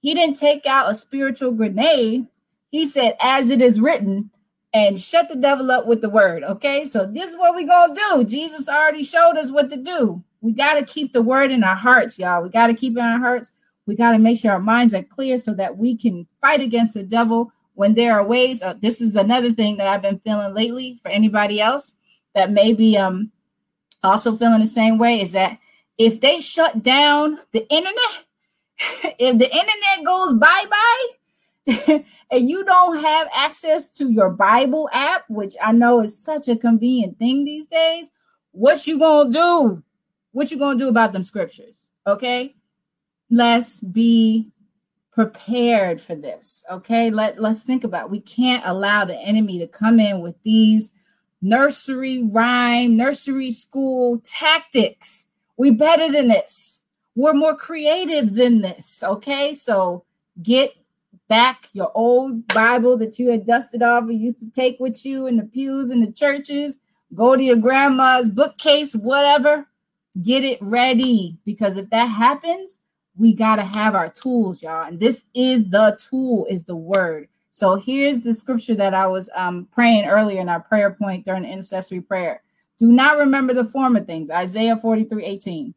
[0.02, 2.26] He didn't take out a spiritual grenade.
[2.72, 4.32] He said, as it is written,
[4.76, 6.44] and shut the devil up with the word.
[6.44, 8.26] Okay, so this is what we're gonna do.
[8.26, 10.22] Jesus already showed us what to do.
[10.42, 12.44] We got to keep the word in our hearts, y'all.
[12.44, 13.52] We got to keep it in our hearts.
[13.88, 16.94] We got to make sure our minds are clear so that we can fight against
[16.94, 18.62] the devil when there are ways.
[18.62, 21.96] Uh, this is another thing that I've been feeling lately for anybody else
[22.36, 23.32] that may be um
[24.04, 25.58] also feeling the same way is that
[25.98, 28.26] if they shut down the internet,
[29.18, 31.08] if the internet goes bye bye,
[31.88, 36.56] and you don't have access to your Bible app, which I know is such a
[36.56, 38.12] convenient thing these days,
[38.52, 39.84] what you gonna do?
[40.32, 41.92] What you gonna do about them scriptures?
[42.06, 42.56] Okay,
[43.30, 44.50] let's be
[45.12, 46.64] prepared for this.
[46.72, 48.06] Okay, let let's think about.
[48.06, 48.12] It.
[48.12, 50.92] We can't allow the enemy to come in with these
[51.42, 55.28] nursery rhyme, nursery school tactics.
[55.58, 56.84] We better than this.
[57.16, 59.02] We're more creative than this.
[59.04, 60.06] Okay, so
[60.44, 60.74] get
[61.28, 65.28] back your old Bible that you had dusted off and used to take with you
[65.28, 66.80] in the pews in the churches.
[67.14, 69.66] Go to your grandma's bookcase, whatever.
[70.22, 72.80] Get it ready because if that happens,
[73.18, 74.88] we got to have our tools, y'all.
[74.88, 77.28] And this is the tool, is the word.
[77.52, 81.46] So here's the scripture that I was um, praying earlier in our prayer point during
[81.46, 82.42] intercessory prayer.
[82.78, 85.74] Do not remember the former things, Isaiah 43 18,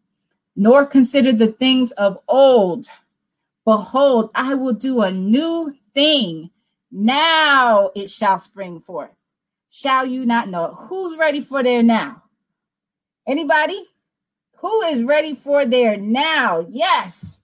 [0.57, 2.89] nor consider the things of old
[3.69, 6.49] Behold, I will do a new thing.
[6.91, 9.11] Now it shall spring forth.
[9.71, 10.69] Shall you not know?
[10.89, 12.23] Who's ready for their now?
[13.27, 13.79] Anybody?
[14.61, 16.64] Who is ready for their now?
[16.71, 17.43] Yes.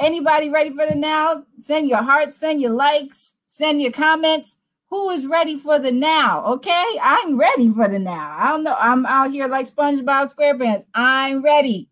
[0.00, 1.44] Anybody ready for the now?
[1.58, 4.56] Send your hearts, send your likes, send your comments.
[4.88, 6.42] Who is ready for the now?
[6.54, 8.34] Okay, I'm ready for the now.
[8.38, 8.76] I don't know.
[8.78, 10.86] I'm out here like SpongeBob SquarePants.
[10.94, 11.90] I'm ready.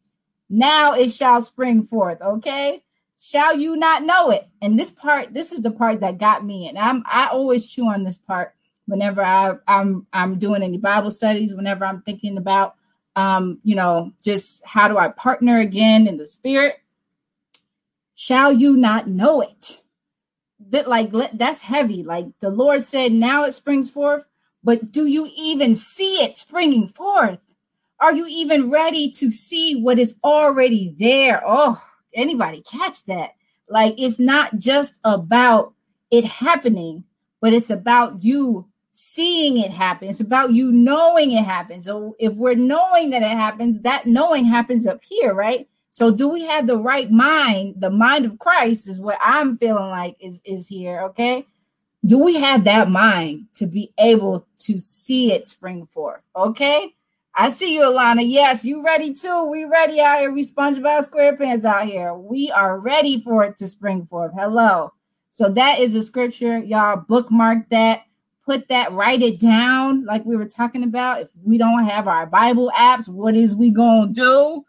[0.49, 2.23] Now it shall spring forth.
[2.23, 2.84] Okay
[3.19, 4.47] shall you not know it?
[4.63, 6.69] And this part, this is the part that got me.
[6.69, 8.55] And I'm I always chew on this part
[8.87, 12.77] whenever I, I'm I'm doing any Bible studies, whenever I'm thinking about
[13.17, 16.81] um, you know, just how do I partner again in the spirit?
[18.15, 19.81] Shall you not know it?
[20.71, 22.03] That like let, that's heavy.
[22.03, 24.25] Like the Lord said, now it springs forth,
[24.63, 27.39] but do you even see it springing forth?
[28.01, 31.43] Are you even ready to see what is already there?
[31.47, 31.81] Oh,
[32.15, 33.31] anybody catch that?
[33.69, 35.75] Like it's not just about
[36.11, 37.05] it happening,
[37.41, 40.09] but it's about you seeing it happen.
[40.09, 41.85] It's about you knowing it happens.
[41.87, 45.69] So if we're knowing that it happens, that knowing happens up here, right?
[45.91, 47.77] So do we have the right mind?
[47.79, 51.47] The mind of Christ is what I'm feeling like is is here, okay?
[52.05, 56.21] Do we have that mind to be able to see it spring forth?
[56.37, 56.95] Okay?
[57.37, 58.23] I see you, Alana.
[58.25, 59.45] Yes, you ready too.
[59.45, 60.31] We ready out here.
[60.33, 62.15] We SpongeBob SquarePants out here.
[62.15, 64.33] We are ready for it to spring forth.
[64.37, 64.93] Hello.
[65.31, 66.59] So that is a scripture.
[66.59, 68.03] Y'all bookmark that.
[68.47, 71.23] Put that, write it down, like we were talking about.
[71.23, 74.63] If we don't have our Bible apps, what is we gonna do?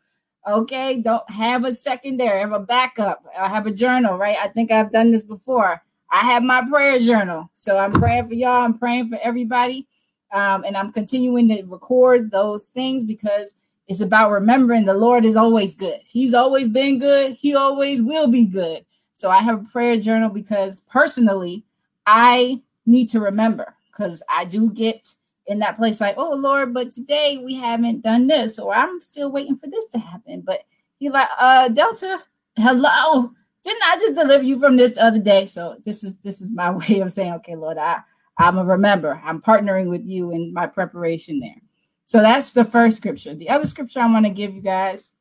[0.47, 3.25] Okay, don't have a secondary, have a backup.
[3.37, 4.37] I have a journal, right?
[4.41, 5.81] I think I've done this before.
[6.09, 7.51] I have my prayer journal.
[7.53, 8.63] So I'm praying for y'all.
[8.63, 9.89] I'm praying for everybody.
[10.35, 13.55] Um, and I'm continuing to record those things because
[13.87, 16.01] it's about remembering the Lord is always good.
[16.03, 17.31] He's always been good.
[17.31, 18.85] He always will be good.
[19.13, 21.63] So I have a prayer journal because personally,
[22.05, 25.13] I need to remember because I do get
[25.47, 29.31] in that place like, oh Lord, but today we haven't done this, or I'm still
[29.31, 30.41] waiting for this to happen.
[30.41, 30.63] But
[30.99, 32.21] you're like, uh, Delta,
[32.57, 33.31] hello.
[33.63, 35.45] Didn't I just deliver you from this the other day?
[35.45, 38.01] So this is this is my way of saying, okay, Lord, I
[38.37, 39.21] I'm a remember.
[39.23, 41.61] I'm partnering with you in my preparation there.
[42.05, 43.33] So that's the first scripture.
[43.33, 45.13] The other scripture I want to give you guys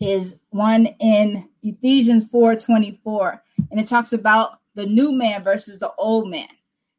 [0.00, 3.42] is one in Ephesians 4 24.
[3.70, 6.48] And it talks about the new man versus the old man.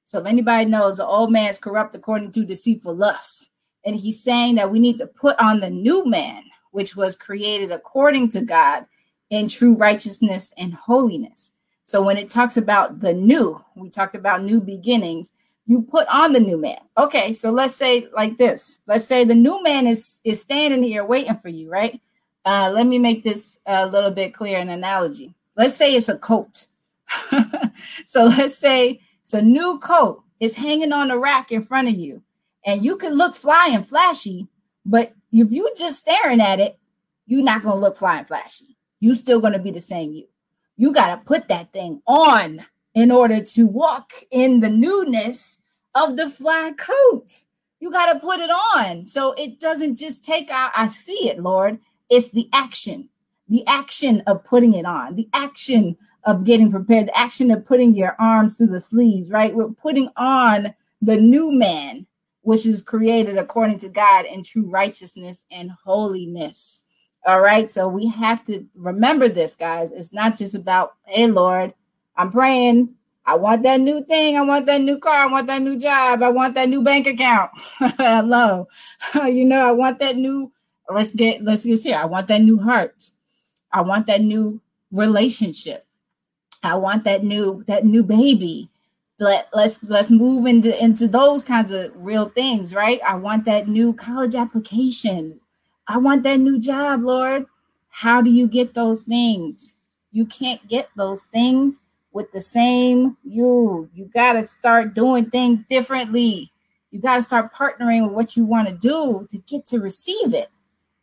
[0.06, 3.50] So if anybody knows, the old man is corrupt according to deceitful lust.
[3.86, 7.72] And he's saying that we need to put on the new man, which was created
[7.72, 8.86] according to God
[9.30, 11.52] in true righteousness and holiness.
[11.86, 15.34] So when it talks about the new, we talked about new beginnings.
[15.66, 16.80] You put on the new man.
[16.98, 18.82] Okay, so let's say like this.
[18.88, 22.00] Let's say the new man is is standing here waiting for you, right?
[22.46, 25.34] Uh, let me make this a little bit clear an analogy.
[25.56, 26.68] Let's say it's a coat.
[28.06, 30.24] so let's say it's a new coat.
[30.40, 32.22] It's hanging on a rack in front of you,
[32.66, 34.48] and you can look fly and flashy,
[34.86, 36.78] but if you just staring at it,
[37.26, 38.76] you're not gonna look fly and flashy.
[39.00, 40.28] You still gonna be the same you
[40.84, 42.60] you got to put that thing on
[42.94, 45.60] in order to walk in the newness
[45.96, 47.46] of the fly coat.
[47.80, 49.08] You got to put it on.
[49.08, 51.80] So it doesn't just take out, I see it, Lord.
[52.10, 53.08] It's the action,
[53.48, 57.96] the action of putting it on, the action of getting prepared, the action of putting
[57.96, 59.56] your arms through the sleeves, right?
[59.56, 62.06] We're putting on the new man,
[62.42, 66.82] which is created according to God in true righteousness and holiness.
[67.26, 67.72] All right.
[67.72, 69.92] So we have to remember this, guys.
[69.92, 71.74] It's not just about, hey, Lord,
[72.18, 72.96] I'm praying.
[73.26, 74.36] I want that new thing.
[74.36, 75.24] I want that new car.
[75.28, 76.22] I want that new job.
[76.22, 77.52] I want that new bank account.
[77.78, 78.68] Hello.
[79.16, 80.52] you know, I want that new,
[80.94, 81.98] let's get, let's get here.
[81.98, 83.10] I want that new heart.
[83.72, 84.60] I want that new
[84.92, 85.86] relationship.
[86.64, 88.70] I want that new, that new baby.
[89.20, 93.00] Let, let's let's move into into those kinds of real things, right?
[93.08, 95.40] I want that new college application.
[95.88, 97.46] I want that new job, Lord.
[97.90, 99.76] How do you get those things?
[100.12, 101.82] You can't get those things
[102.12, 103.90] with the same you.
[103.94, 106.52] You got to start doing things differently.
[106.92, 110.34] You got to start partnering with what you want to do to get to receive
[110.34, 110.50] it.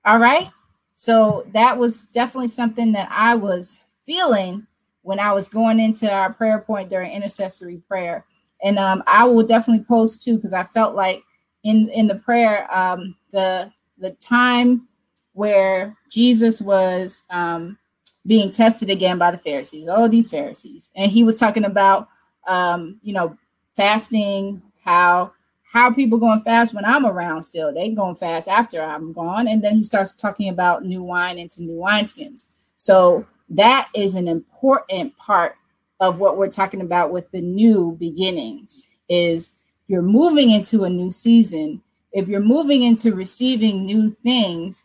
[0.04, 0.50] All right.
[0.94, 4.66] So that was definitely something that I was feeling
[5.02, 8.24] when I was going into our prayer point during intercessory prayer.
[8.62, 11.22] And um, I will definitely post too because I felt like
[11.64, 14.88] in in the prayer, um, the the time
[15.34, 17.78] where Jesus was um,
[18.26, 19.86] being tested again by the Pharisees.
[19.88, 22.08] Oh, these Pharisees, and he was talking about
[22.46, 23.36] um, you know
[23.76, 25.32] fasting, how
[25.70, 27.72] how people going fast when I'm around still.
[27.72, 31.62] They going fast after I'm gone, and then he starts talking about new wine into
[31.62, 32.46] new wineskins.
[32.76, 35.54] So that is an important part
[36.00, 38.86] of what we're talking about with the new beginnings.
[39.08, 39.50] Is
[39.86, 41.82] you're moving into a new season,
[42.12, 44.84] if you're moving into receiving new things,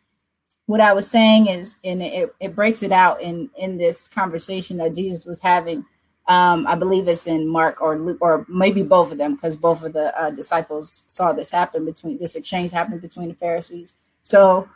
[0.67, 4.77] what I was saying is, and it, it breaks it out in in this conversation
[4.77, 5.85] that Jesus was having.
[6.27, 9.83] Um, I believe it's in Mark or Luke, or maybe both of them, because both
[9.83, 13.93] of the uh, disciples saw this happen between this exchange happen between the Pharisees.
[14.23, 14.67] So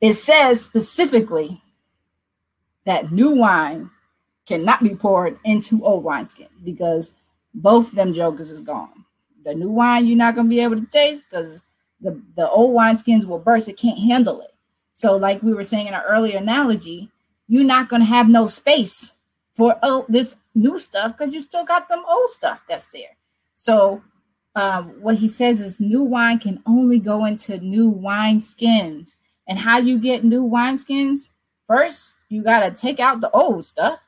[0.00, 1.62] it says specifically
[2.86, 3.90] that new wine
[4.46, 7.12] cannot be poured into old wineskin because
[7.54, 9.04] both them jokers is gone.
[9.44, 11.64] The new wine you're not gonna be able to taste because
[12.00, 13.68] the the old wineskins will burst.
[13.68, 14.54] It can't handle it.
[14.94, 17.10] So, like we were saying in our earlier analogy,
[17.48, 19.14] you're not gonna have no space
[19.54, 23.16] for oh, this new stuff because you still got them old stuff that's there.
[23.54, 24.02] So,
[24.56, 29.16] um, what he says is new wine can only go into new wine skins.
[29.48, 31.30] And how you get new wine skins?
[31.66, 33.98] First, you got to take out the old stuff.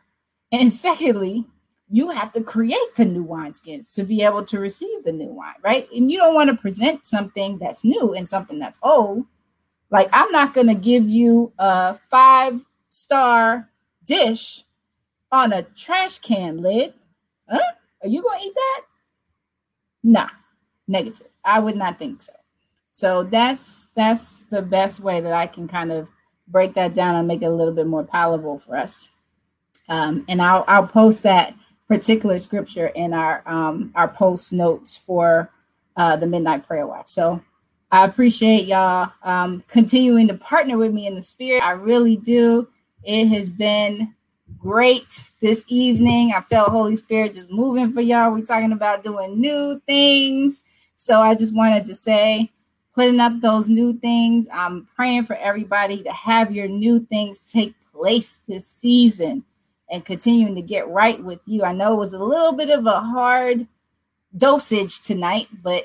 [0.53, 1.47] And secondly,
[1.93, 5.53] you have to create the new wineskins to be able to receive the new wine,
[5.63, 5.87] right?
[5.95, 9.27] And you don't want to present something that's new and something that's old.
[9.91, 13.69] Like, I'm not going to give you a five star
[14.07, 14.65] dish
[15.31, 16.95] on a trash can lid.
[17.47, 17.61] Huh?
[18.03, 18.81] Are you going to eat that?
[20.03, 20.31] Nah,
[20.89, 21.27] negative.
[21.45, 22.33] I would not think so.
[22.93, 26.09] So that's that's the best way that I can kind of
[26.49, 29.11] break that down and make it a little bit more palatable for us.
[29.91, 31.55] Um, and I'll I'll post that
[31.93, 35.51] particular scripture in our um, our post notes for
[35.97, 37.09] uh, the midnight prayer watch.
[37.11, 37.43] So
[37.93, 41.63] I appreciate y'all um, continuing to partner with me in the spirit.
[41.65, 42.69] I really do.
[43.05, 44.15] It has been
[44.59, 46.35] great this evening.
[46.37, 48.33] I felt Holy Spirit just moving for y'all.
[48.33, 50.63] We're talking about doing new things.
[50.97, 52.51] So I just wanted to say
[52.95, 54.47] putting up those new things.
[54.53, 59.45] I'm praying for everybody to have your new things take place this season
[59.93, 61.65] and continuing to get right with you.
[61.65, 63.69] I know it was a little bit of a hard
[64.37, 65.85] dosage tonight, but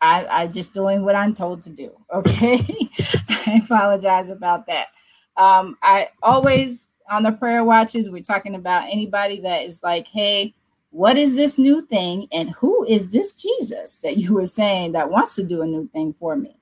[0.00, 1.92] I, I just doing what I'm told to do.
[2.14, 2.90] Okay.
[3.28, 4.88] I apologize about that.
[5.36, 10.54] Um, I always on the prayer watches, we're talking about anybody that is like, hey,
[10.90, 15.10] what is this new thing and who is this jesus that you were saying that
[15.10, 16.56] wants to do a new thing for me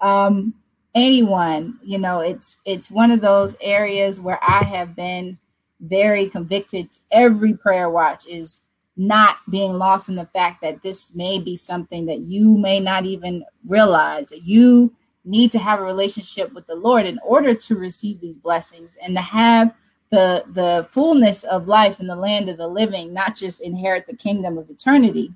[0.00, 0.54] um
[0.94, 5.36] anyone you know it's it's one of those areas where i have been
[5.80, 8.62] very convicted every prayer watch is
[8.96, 13.06] not being lost in the fact that this may be something that you may not
[13.06, 14.92] even realize that you
[15.24, 19.14] need to have a relationship with the lord in order to receive these blessings and
[19.16, 19.74] to have
[20.10, 24.16] the the fullness of life in the land of the living, not just inherit the
[24.16, 25.32] kingdom of eternity.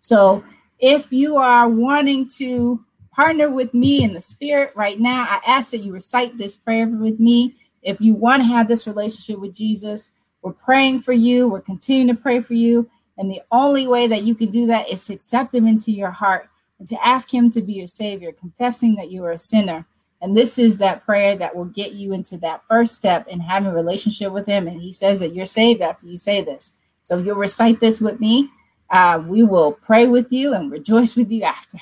[0.00, 0.42] So
[0.78, 5.70] if you are wanting to partner with me in the spirit right now, I ask
[5.70, 7.56] that you recite this prayer with me.
[7.82, 10.12] If you want to have this relationship with Jesus,
[10.42, 11.48] we're praying for you.
[11.48, 12.88] We're continuing to pray for you.
[13.18, 16.10] And the only way that you can do that is to accept him into your
[16.10, 19.84] heart and to ask him to be your savior, confessing that you are a sinner
[20.22, 23.70] and this is that prayer that will get you into that first step in having
[23.70, 24.68] a relationship with Him.
[24.68, 26.72] And He says that you're saved after you say this.
[27.02, 28.50] So if you'll recite this with me,
[28.90, 31.78] uh, we will pray with you and rejoice with you after.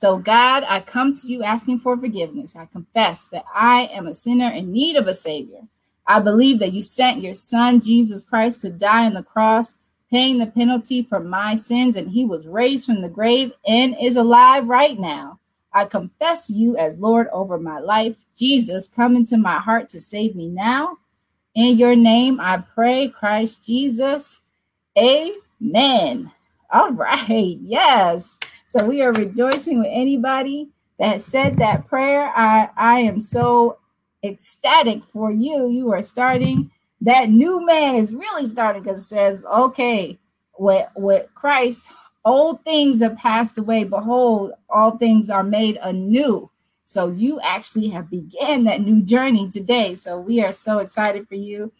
[0.00, 2.56] So, God, I come to you asking for forgiveness.
[2.56, 5.60] I confess that I am a sinner in need of a Savior.
[6.06, 9.74] I believe that you sent your Son, Jesus Christ, to die on the cross,
[10.10, 14.16] paying the penalty for my sins, and he was raised from the grave and is
[14.16, 15.38] alive right now.
[15.74, 18.16] I confess you as Lord over my life.
[18.34, 20.96] Jesus, come into my heart to save me now.
[21.56, 24.40] In your name, I pray, Christ Jesus.
[24.96, 26.32] Amen.
[26.72, 27.58] All right.
[27.60, 28.38] Yes.
[28.70, 30.68] So we are rejoicing with anybody
[31.00, 32.32] that said that prayer.
[32.36, 33.78] I, I am so
[34.22, 35.68] ecstatic for you.
[35.70, 36.70] You are starting.
[37.00, 40.20] That new man is really starting because it says, okay,
[40.56, 41.90] with, with Christ,
[42.24, 43.82] old things have passed away.
[43.82, 46.48] Behold, all things are made anew.
[46.84, 49.96] So you actually have began that new journey today.
[49.96, 51.72] So we are so excited for you.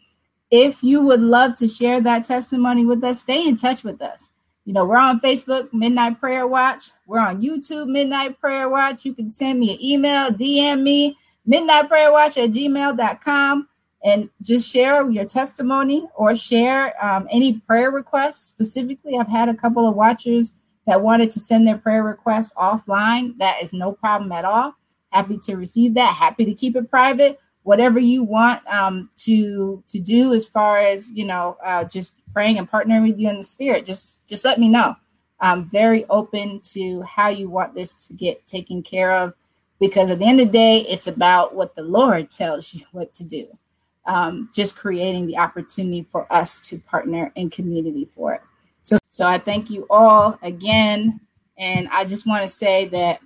[0.49, 4.29] If you would love to share that testimony with us, stay in touch with us.
[4.71, 6.91] You know, we're on Facebook, Midnight Prayer Watch.
[7.05, 9.03] We're on YouTube, Midnight Prayer Watch.
[9.03, 13.67] You can send me an email, DM me, midnightprayerwatch at gmail.com,
[14.05, 18.47] and just share your testimony or share um, any prayer requests.
[18.47, 20.53] Specifically, I've had a couple of watchers
[20.87, 23.37] that wanted to send their prayer requests offline.
[23.39, 24.73] That is no problem at all.
[25.09, 26.13] Happy to receive that.
[26.13, 27.41] Happy to keep it private.
[27.63, 32.57] Whatever you want um, to to do as far as you know, uh, just praying
[32.57, 34.95] and partnering with you in the spirit, just just let me know.
[35.39, 39.33] I'm very open to how you want this to get taken care of
[39.79, 43.13] because at the end of the day, it's about what the Lord tells you what
[43.15, 43.47] to do.
[44.05, 48.41] Um, just creating the opportunity for us to partner in community for it.
[48.83, 51.19] So, so I thank you all again,
[51.57, 53.19] and I just want to say that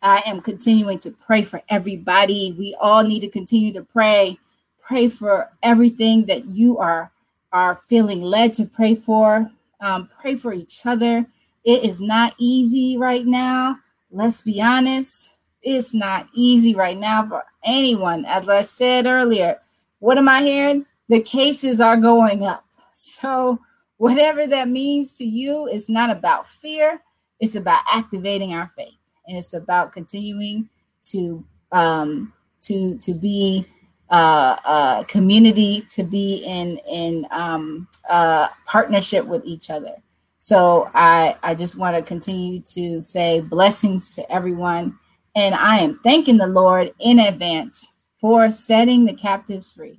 [0.00, 2.54] I am continuing to pray for everybody.
[2.58, 4.38] We all need to continue to pray.
[4.80, 7.12] Pray for everything that you are
[7.52, 9.50] are feeling led to pray for.
[9.80, 11.26] Um, pray for each other.
[11.64, 13.76] It is not easy right now.
[14.10, 15.30] Let's be honest.
[15.62, 18.24] It's not easy right now for anyone.
[18.24, 19.58] As I said earlier,
[20.00, 20.86] what am I hearing?
[21.08, 22.64] The cases are going up.
[22.92, 23.58] So,
[23.98, 27.00] whatever that means to you, it's not about fear,
[27.40, 28.98] it's about activating our faith.
[29.26, 30.68] And it's about continuing
[31.04, 32.32] to um,
[32.62, 33.66] to to be
[34.12, 39.96] uh, uh, community to be in in um, uh, partnership with each other.
[40.36, 44.98] So I I just want to continue to say blessings to everyone,
[45.34, 47.88] and I am thanking the Lord in advance
[48.18, 49.98] for setting the captives free.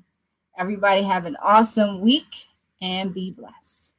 [0.60, 2.36] Everybody have an awesome week
[2.84, 3.93] and be blessed.